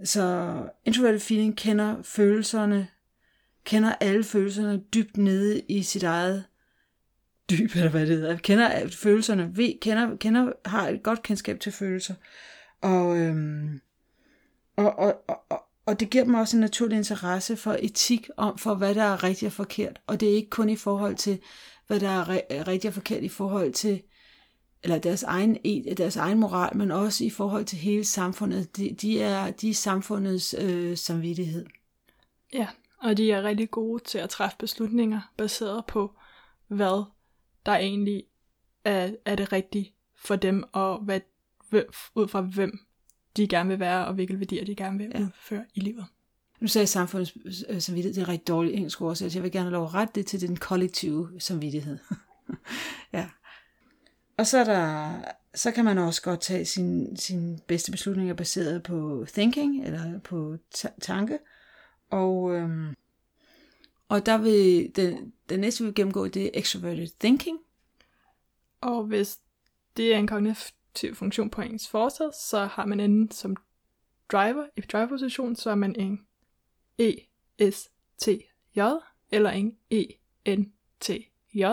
så 0.04 0.56
introverted 0.86 1.20
feeling 1.20 1.58
kender 1.58 2.02
følelserne, 2.02 2.88
kender 3.66 3.96
alle 4.00 4.24
følelserne 4.24 4.84
dybt 4.94 5.18
nede 5.18 5.62
i 5.68 5.84
sit 5.84 6.04
eget 6.04 6.46
dyb, 7.50 7.70
eller 7.76 7.90
hvad 7.90 8.02
det 8.02 8.18
hedder. 8.18 8.38
Kender 8.38 8.88
følelserne, 8.88 9.58
ved, 9.58 9.80
kender, 9.82 10.16
kender, 10.18 10.52
har 10.66 10.88
et 10.88 11.04
godt 11.04 11.24
kendskab 11.24 11.60
til 11.60 11.72
følelser. 11.72 12.14
Og, 12.82 13.18
øhm, 13.18 13.82
og, 14.76 15.00
og, 15.00 15.24
og, 15.28 15.41
og 15.92 16.00
det 16.00 16.10
giver 16.10 16.24
dem 16.24 16.34
også 16.34 16.58
en 16.58 16.62
naturlig 16.62 16.98
interesse 16.98 17.58
for 17.58 17.78
etik 17.80 18.30
om, 18.38 18.58
for 18.58 18.76
hvad 18.76 18.96
der 18.96 19.04
er 19.04 19.24
rigtigt 19.24 19.48
og 19.50 19.54
forkert. 19.54 20.02
Og 20.08 20.20
det 20.20 20.30
er 20.30 20.36
ikke 20.36 20.50
kun 20.50 20.70
i 20.70 20.76
forhold 20.76 21.16
til, 21.16 21.40
hvad 21.88 22.00
der 22.00 22.10
er 22.10 22.68
rigtigt 22.68 22.86
og 22.86 22.94
forkert 22.94 23.24
i 23.24 23.30
forhold 23.30 23.74
til, 23.74 24.02
eller 24.84 24.98
deres 24.98 25.24
egen, 25.24 25.58
e, 25.64 25.96
deres 25.96 26.16
egen 26.16 26.40
moral, 26.40 26.78
men 26.78 26.92
også 26.92 27.24
i 27.24 27.30
forhold 27.30 27.66
til 27.66 27.78
hele 27.78 28.04
samfundet. 28.04 28.78
De, 28.78 28.96
de, 29.02 29.22
er, 29.22 29.52
de 29.52 29.70
er 29.70 29.74
samfundets 29.74 30.56
øh, 30.58 30.98
samvittighed. 30.98 31.66
Ja, 32.54 32.68
og 33.02 33.18
de 33.18 33.32
er 33.32 33.44
rigtig 33.44 33.72
gode 33.72 34.04
til 34.04 34.18
at 34.18 34.30
træffe 34.30 34.58
beslutninger 34.60 35.32
baseret 35.38 35.86
på, 35.86 36.16
hvad 36.68 37.04
der 37.66 37.76
egentlig 37.76 38.24
er, 38.86 39.12
er 39.26 39.36
det 39.36 39.54
rigtige 39.54 39.94
for 40.16 40.36
dem, 40.36 40.64
og 40.72 41.00
hvad, 41.00 41.20
ud 42.16 42.28
fra 42.28 42.42
hvem 42.42 42.80
de 43.38 43.48
gerne 43.48 43.70
vil 43.70 43.80
være, 43.80 44.08
og 44.08 44.14
hvilke 44.14 44.40
værdier 44.40 44.66
de 44.66 44.76
gerne 44.76 44.98
vil 44.98 45.12
ja. 45.16 45.20
udføre 45.22 45.66
i 45.74 45.80
livet. 45.80 46.06
Nu 46.60 46.68
sagde 46.68 46.84
jeg 46.84 46.90
samfundets 46.90 47.38
øh, 47.70 47.82
samvittighed, 47.82 48.14
det 48.14 48.22
er 48.22 48.26
en 48.26 48.32
rigtig 48.32 48.48
dårlig 48.48 48.74
engelsk 48.74 48.98
så 48.98 49.32
jeg 49.34 49.44
vil 49.44 49.52
gerne 49.52 49.66
have 49.70 49.74
lov 49.74 49.86
at 49.86 49.94
rette 49.94 50.14
det 50.16 50.26
til 50.26 50.42
den 50.42 50.58
kollektive 50.58 51.32
samvittighed. 51.40 51.98
ja. 53.14 53.30
Og 54.38 54.48
så, 54.48 54.58
er 54.58 54.64
der, 54.64 55.14
så 55.56 55.72
kan 55.72 55.86
man 55.86 55.98
også 55.98 56.22
godt 56.22 56.42
tage 56.42 56.66
sin, 56.66 57.18
sin 57.18 57.60
bedste 57.68 57.92
beslutninger 57.92 58.34
baseret 58.34 58.84
på 58.84 59.26
thinking, 59.34 59.86
eller 59.86 60.20
på 60.20 60.58
tanke. 61.02 61.40
Og, 62.10 62.56
øhm, 62.56 62.96
og 64.10 64.26
der 64.26 64.38
vil 64.38 64.92
den, 64.96 65.34
den 65.50 65.60
næste, 65.60 65.84
vi 65.84 65.86
vil 65.86 65.96
gennemgå, 65.96 66.28
det 66.28 66.46
er 66.46 66.50
extroverted 66.54 67.08
thinking. 67.20 67.60
Og 68.82 69.04
hvis 69.04 69.40
det 69.98 70.14
er 70.14 70.18
en 70.18 70.28
kognitiv 70.28 70.76
funktion 71.14 71.50
på 71.50 71.62
ens 71.62 71.90
forsæde, 71.90 72.32
så 72.34 72.66
har 72.66 72.86
man 72.86 73.00
enten 73.00 73.32
som 73.32 73.56
driver, 74.32 74.66
i 74.78 74.82
driver-position, 74.82 75.56
så 75.56 75.70
er 75.70 75.76
man 75.76 75.96
en 75.96 76.26
ESTJ 76.98 78.80
eller 79.32 79.50
en 79.50 79.78
ENTJ. 79.90 81.64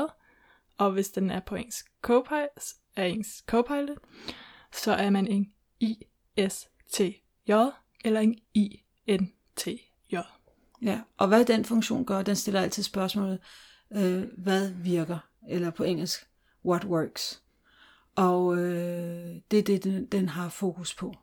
Og 0.79 0.93
hvis 0.93 1.11
den 1.11 1.31
er 1.31 1.41
på 1.41 1.55
ens 1.55 1.85
co-pilot, 2.03 2.75
er 2.97 3.05
ens 3.05 3.45
co-pilot, 3.51 3.99
så 4.73 4.93
er 4.93 5.11
man 5.11 5.27
en 5.27 5.53
ISTJ 5.81 7.03
eller 8.05 8.21
en 8.21 8.39
INTJ. 8.55 9.71
Ja, 10.83 11.01
og 11.17 11.29
hvad 11.29 11.45
den 11.45 11.65
funktion 11.65 12.05
gør, 12.05 12.23
den 12.23 12.37
stiller 12.37 12.61
altid 12.61 12.83
spørgsmålet, 12.83 13.41
øh, 13.91 14.23
hvad 14.39 14.71
virker? 14.71 15.19
Eller 15.49 15.71
på 15.71 15.85
engelsk, 15.85 16.21
what 16.65 16.85
works? 16.85 17.43
Og 18.19 18.57
øh, 18.57 19.37
det 19.51 19.59
er 19.59 19.63
det, 19.63 19.85
den, 19.85 20.07
den 20.07 20.29
har 20.29 20.49
fokus 20.49 20.95
på. 20.95 21.15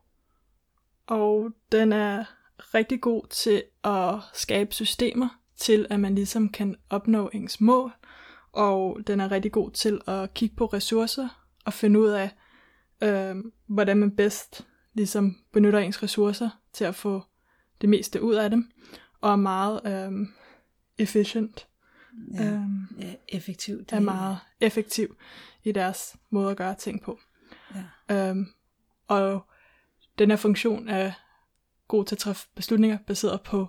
Og 1.08 1.52
den 1.72 1.94
er 1.94 2.26
rigtig 2.74 3.02
god 3.02 3.28
til 3.30 3.64
at 3.84 4.16
skabe 4.34 4.74
systemer 4.74 5.40
til, 5.56 5.88
at 5.90 6.00
man 6.00 6.16
ligesom 6.16 6.50
kan 6.50 6.76
opnå 6.90 7.30
ens 7.34 7.62
mål. 7.62 7.92
Og 8.52 9.00
den 9.08 9.20
er 9.20 9.32
rigtig 9.32 9.52
god 9.52 9.72
til 9.72 10.02
at 10.08 10.34
kigge 10.34 10.56
på 10.56 10.66
ressourcer 10.66 11.48
og 11.66 11.74
finde 11.74 12.00
ud 12.00 12.10
af, 12.10 12.30
øh, 13.04 13.44
hvordan 13.68 13.98
man 13.98 14.12
bedst 14.12 14.68
ligesom 14.94 15.38
benytter 15.54 15.80
ens 15.80 16.04
ressourcer 16.04 16.50
til 16.74 16.84
at 16.86 16.96
få 16.96 17.22
det 17.82 17.90
meste 17.90 18.22
ud 18.22 18.34
af 18.34 18.50
dem. 18.50 18.72
Og 19.22 19.32
er 19.32 19.36
meget 19.36 19.82
øh, 19.86 20.28
efficient. 20.98 21.68
Ja, 22.34 22.46
øh, 22.46 22.62
ja 23.00 23.14
effektivt. 23.30 23.94
Er 23.94 24.00
meget 24.00 24.38
effektiv 24.62 25.18
i 25.66 25.72
deres 25.72 26.16
måde 26.30 26.52
at 26.52 26.58
gøre 26.58 26.76
ting 26.76 27.02
på. 27.02 27.20
Ja. 28.10 28.32
Øh, 28.32 28.36
og 29.08 29.46
den 30.20 30.30
her 30.30 30.38
funktion 30.38 30.90
er 30.90 31.12
god 31.88 32.06
til 32.06 32.16
at 32.16 32.20
træffe 32.20 32.48
beslutninger 32.56 32.98
baseret 33.08 33.42
på, 33.42 33.68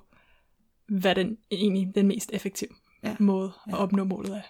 hvad 0.87 1.15
den 1.15 1.39
egentlig 1.51 1.95
den 1.95 2.07
mest 2.07 2.31
effektive 2.33 2.71
ja. 3.03 3.17
måde 3.21 3.53
at 3.67 3.73
ja. 3.73 3.77
opnå 3.77 4.05
målet 4.05 4.37
er. 4.37 4.43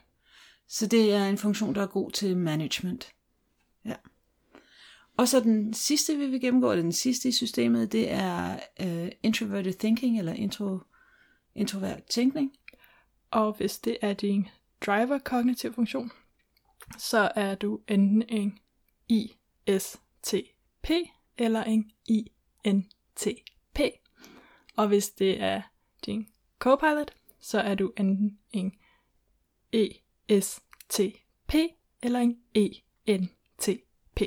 Så 0.68 0.86
det 0.86 1.12
er 1.12 1.26
en 1.26 1.38
funktion, 1.38 1.74
der 1.74 1.82
er 1.82 1.86
god 1.86 2.10
til 2.10 2.36
management. 2.36 3.12
Ja. 3.84 3.94
Og 5.16 5.28
så 5.28 5.40
den 5.40 5.74
sidste, 5.74 6.16
vi 6.16 6.26
vil 6.26 6.40
gennemgå, 6.40 6.70
eller 6.70 6.82
den 6.82 6.92
sidste 6.92 7.28
i 7.28 7.32
systemet, 7.32 7.92
det 7.92 8.10
er 8.10 8.58
uh, 8.82 9.08
introverted 9.22 9.72
thinking, 9.72 10.18
eller 10.18 10.32
intro, 10.32 10.78
introvert 11.54 12.04
tænkning. 12.04 12.52
Og 13.30 13.52
hvis 13.56 13.78
det 13.78 13.96
er 14.02 14.12
din 14.12 14.48
driver 14.86 15.18
kognitiv 15.18 15.74
funktion, 15.74 16.10
så 16.98 17.32
er 17.34 17.54
du 17.54 17.80
enten 17.88 18.22
en 18.28 18.58
ISTP 19.08 20.90
eller 21.38 21.64
en 21.64 21.90
INTP. 22.06 23.80
Og 24.76 24.88
hvis 24.88 25.08
det 25.08 25.42
er 25.42 25.62
din 26.06 26.28
copilot, 26.58 27.14
så 27.40 27.60
er 27.60 27.74
du 27.74 27.92
enten 27.96 28.38
en 28.52 28.72
ESTP 29.72 31.54
eller 32.02 32.20
en 32.20 32.38
ENTP. 32.54 34.20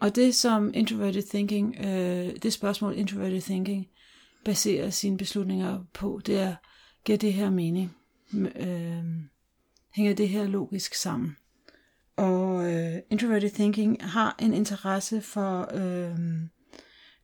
Og 0.00 0.16
det 0.16 0.34
som 0.34 0.74
introverted 0.74 1.22
thinking, 1.22 1.76
øh, 1.78 2.36
det 2.42 2.52
spørgsmål 2.52 2.98
introverted 2.98 3.40
thinking 3.40 3.86
baserer 4.44 4.90
sine 4.90 5.16
beslutninger 5.16 5.84
på, 5.92 6.20
det 6.26 6.38
er, 6.38 6.56
giver 7.04 7.18
det 7.18 7.32
her 7.32 7.50
mening? 7.50 7.96
Øh, 8.34 9.04
hænger 9.96 10.14
det 10.14 10.28
her 10.28 10.46
logisk 10.46 10.94
sammen? 10.94 11.36
Og 12.16 12.72
øh, 12.72 12.98
introverted 13.10 13.50
thinking 13.50 14.04
har 14.04 14.36
en 14.38 14.54
interesse 14.54 15.20
for 15.20 15.74
øh, 15.74 16.18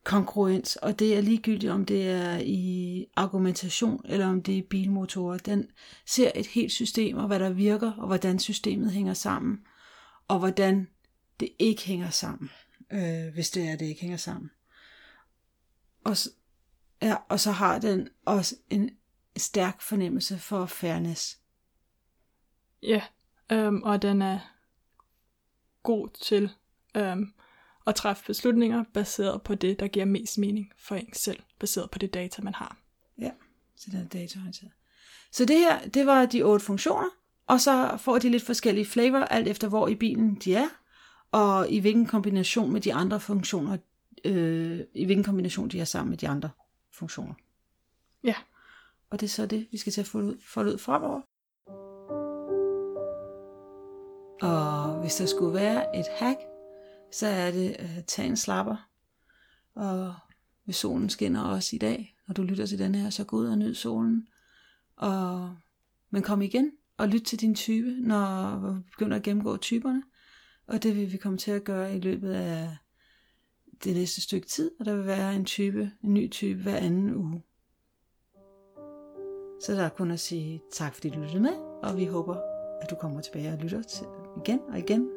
kongruens, 0.05 0.77
og 0.77 0.99
det 0.99 1.17
er 1.17 1.21
ligegyldigt, 1.21 1.73
om 1.73 1.85
det 1.85 2.09
er 2.09 2.39
i 2.39 3.07
argumentation, 3.17 4.01
eller 4.05 4.27
om 4.27 4.43
det 4.43 4.55
er 4.55 4.59
i 4.59 4.67
bilmotorer. 4.71 5.39
Den 5.39 5.67
ser 6.07 6.31
et 6.35 6.47
helt 6.47 6.73
system, 6.73 7.17
og 7.17 7.27
hvad 7.27 7.39
der 7.39 7.51
virker, 7.51 7.93
og 7.93 8.07
hvordan 8.07 8.39
systemet 8.39 8.93
hænger 8.93 9.15
sammen, 9.15 9.59
og 10.29 10.39
hvordan 10.39 10.89
det 11.41 11.49
ikke 11.59 11.83
hænger 11.83 12.11
sammen, 12.11 12.51
øh, 12.93 13.35
hvis 13.35 13.51
det 13.51 13.69
er, 13.69 13.77
det 13.77 13.87
ikke 13.87 14.01
hænger 14.01 14.17
sammen. 14.17 14.51
Og, 16.05 16.17
ja, 17.03 17.17
og 17.29 17.41
så 17.41 17.51
har 17.51 17.79
den 17.79 18.09
også 18.25 18.57
en 18.71 18.91
stærk 19.37 19.83
fornemmelse 19.83 20.39
for 20.39 20.67
fairness. 20.67 21.42
Ja, 22.83 23.03
øhm, 23.53 23.83
og 23.83 24.03
den 24.03 24.23
er 24.23 24.39
god 25.83 26.09
til 26.09 26.51
øhm, 26.97 27.33
at 27.87 27.95
træffe 27.95 28.25
beslutninger 28.27 28.85
baseret 28.95 29.43
på 29.43 29.55
det, 29.55 29.81
der 29.81 29.89
giver 29.89 30.05
mest 30.05 30.39
mening 30.39 30.73
for 30.79 30.95
en 30.95 31.13
selv, 31.13 31.41
baseret 31.59 31.91
på 31.91 31.99
det 31.99 32.15
data, 32.15 32.43
man 32.43 32.55
har. 32.55 32.77
Ja, 33.19 33.31
så 33.77 33.91
det 33.91 34.01
er 34.01 34.09
dataorienteret. 34.09 34.73
Så 35.33 35.45
det 35.45 35.59
her, 35.59 35.89
det 35.89 36.07
var 36.07 36.27
de 36.27 36.43
otte 36.43 36.65
funktioner, 36.65 37.09
og 37.47 37.61
så 37.61 37.97
får 38.01 38.19
de 38.19 38.29
lidt 38.29 38.43
forskellige 38.43 38.87
flavor, 38.87 39.19
alt 39.19 39.49
efter 39.49 39.69
hvor 39.69 39.89
i 39.89 39.95
bilen 39.95 40.35
de 40.35 40.55
er, 40.55 40.69
og 41.31 41.71
i 41.71 41.79
hvilken 41.79 42.07
kombination 42.07 42.73
med 42.73 42.81
de 42.81 42.95
andre 42.95 43.21
funktioner, 43.21 43.77
øh, 44.25 44.81
i 44.95 45.05
hvilken 45.05 45.25
kombination 45.25 45.69
de 45.69 45.81
er 45.81 45.85
sammen 45.85 46.11
med 46.11 46.19
de 46.19 46.29
andre 46.29 46.51
funktioner. 46.93 47.35
Ja. 48.25 48.35
Og 49.11 49.21
det 49.21 49.27
er 49.27 49.31
så 49.31 49.47
det, 49.47 49.69
vi 49.71 49.77
skal 49.77 49.93
til 49.93 50.01
at 50.01 50.07
få 50.07 50.19
ud, 50.19 50.37
få 50.47 50.63
ud 50.63 50.79
fremover. 50.79 51.21
Og 54.43 55.01
hvis 55.01 55.17
der 55.17 55.27
skulle 55.27 55.55
være 55.55 55.99
et 55.99 56.07
hack, 56.19 56.39
så 57.13 57.27
er 57.27 57.51
det 57.51 57.77
øh, 57.79 57.99
at 57.99 58.07
tage 58.07 58.29
en 58.29 58.37
slapper. 58.37 58.89
Og 59.75 60.15
hvis 60.65 60.77
solen 60.77 61.11
skinner 61.11 61.43
også 61.43 61.77
i 61.77 61.79
dag, 61.79 62.17
når 62.29 62.33
du 62.33 62.43
lytter 62.43 62.67
til 62.67 62.79
den 62.79 62.95
her, 62.95 63.11
så 63.11 63.25
gå 63.25 63.37
ud 63.37 63.47
og 63.47 63.59
nyd 63.59 63.75
solen. 63.75 64.27
Og, 64.97 65.57
men 66.11 66.23
kom 66.23 66.43
igen 66.43 66.71
og 66.97 67.09
lyt 67.09 67.23
til 67.23 67.41
din 67.41 67.55
type, 67.55 67.91
når 68.01 68.57
vi 68.59 68.81
begynder 68.91 69.17
at 69.17 69.23
gennemgå 69.23 69.57
typerne. 69.57 70.03
Og 70.67 70.83
det 70.83 70.97
vil 70.97 71.13
vi 71.13 71.17
komme 71.17 71.39
til 71.39 71.51
at 71.51 71.65
gøre 71.65 71.97
i 71.97 72.01
løbet 72.01 72.33
af 72.33 72.77
det 73.85 73.95
næste 73.95 74.21
stykke 74.21 74.47
tid, 74.47 74.71
og 74.81 74.87
der 74.87 74.97
vil 74.97 75.07
være 75.07 75.35
en 75.35 75.45
type, 75.45 75.91
en 76.05 76.15
ny 76.15 76.31
type 76.31 76.63
hver 76.63 76.77
anden 76.77 77.15
uge. 77.15 77.43
Så 79.65 79.73
der 79.73 79.83
er 79.83 79.89
kun 79.89 80.11
at 80.11 80.21
sige 80.21 80.63
tak, 80.73 80.95
fordi 80.95 81.11
du 81.11 81.21
lyttede 81.21 81.43
med, 81.43 81.55
og 81.83 81.97
vi 81.97 82.05
håber, 82.05 82.37
at 82.83 82.91
du 82.91 82.95
kommer 82.95 83.21
tilbage 83.21 83.53
og 83.53 83.59
lytter 83.59 83.83
til 83.83 84.07
igen 84.47 84.61
og 84.73 84.79
igen, 84.79 85.11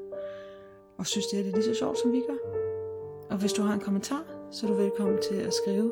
og 0.97 1.05
synes, 1.05 1.27
det 1.27 1.39
er 1.39 1.43
lige 1.43 1.63
så 1.63 1.73
sjovt, 1.73 1.97
som 1.97 2.11
vi 2.11 2.23
gør. 2.27 2.37
Og 3.29 3.37
hvis 3.37 3.53
du 3.53 3.61
har 3.61 3.73
en 3.73 3.79
kommentar, 3.79 4.23
så 4.51 4.65
er 4.65 4.71
du 4.71 4.77
velkommen 4.77 5.17
til 5.29 5.35
at 5.35 5.53
skrive 5.53 5.91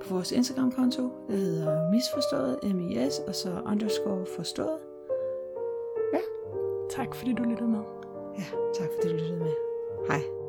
på 0.00 0.14
vores 0.14 0.32
Instagram-konto. 0.32 1.02
Det 1.28 1.38
hedder 1.38 1.90
misforstået, 1.90 2.74
M-I-S, 2.74 3.18
og 3.18 3.34
så 3.34 3.48
underscore 3.66 4.26
forstået. 4.26 4.78
Ja. 6.12 6.20
Tak 6.90 7.14
fordi 7.14 7.32
du 7.32 7.42
lyttede 7.42 7.68
med. 7.68 7.80
Ja, 8.38 8.44
tak 8.74 8.88
fordi 8.94 9.08
du 9.08 9.14
lyttede 9.14 9.38
med. 9.38 9.52
Hej. 10.08 10.39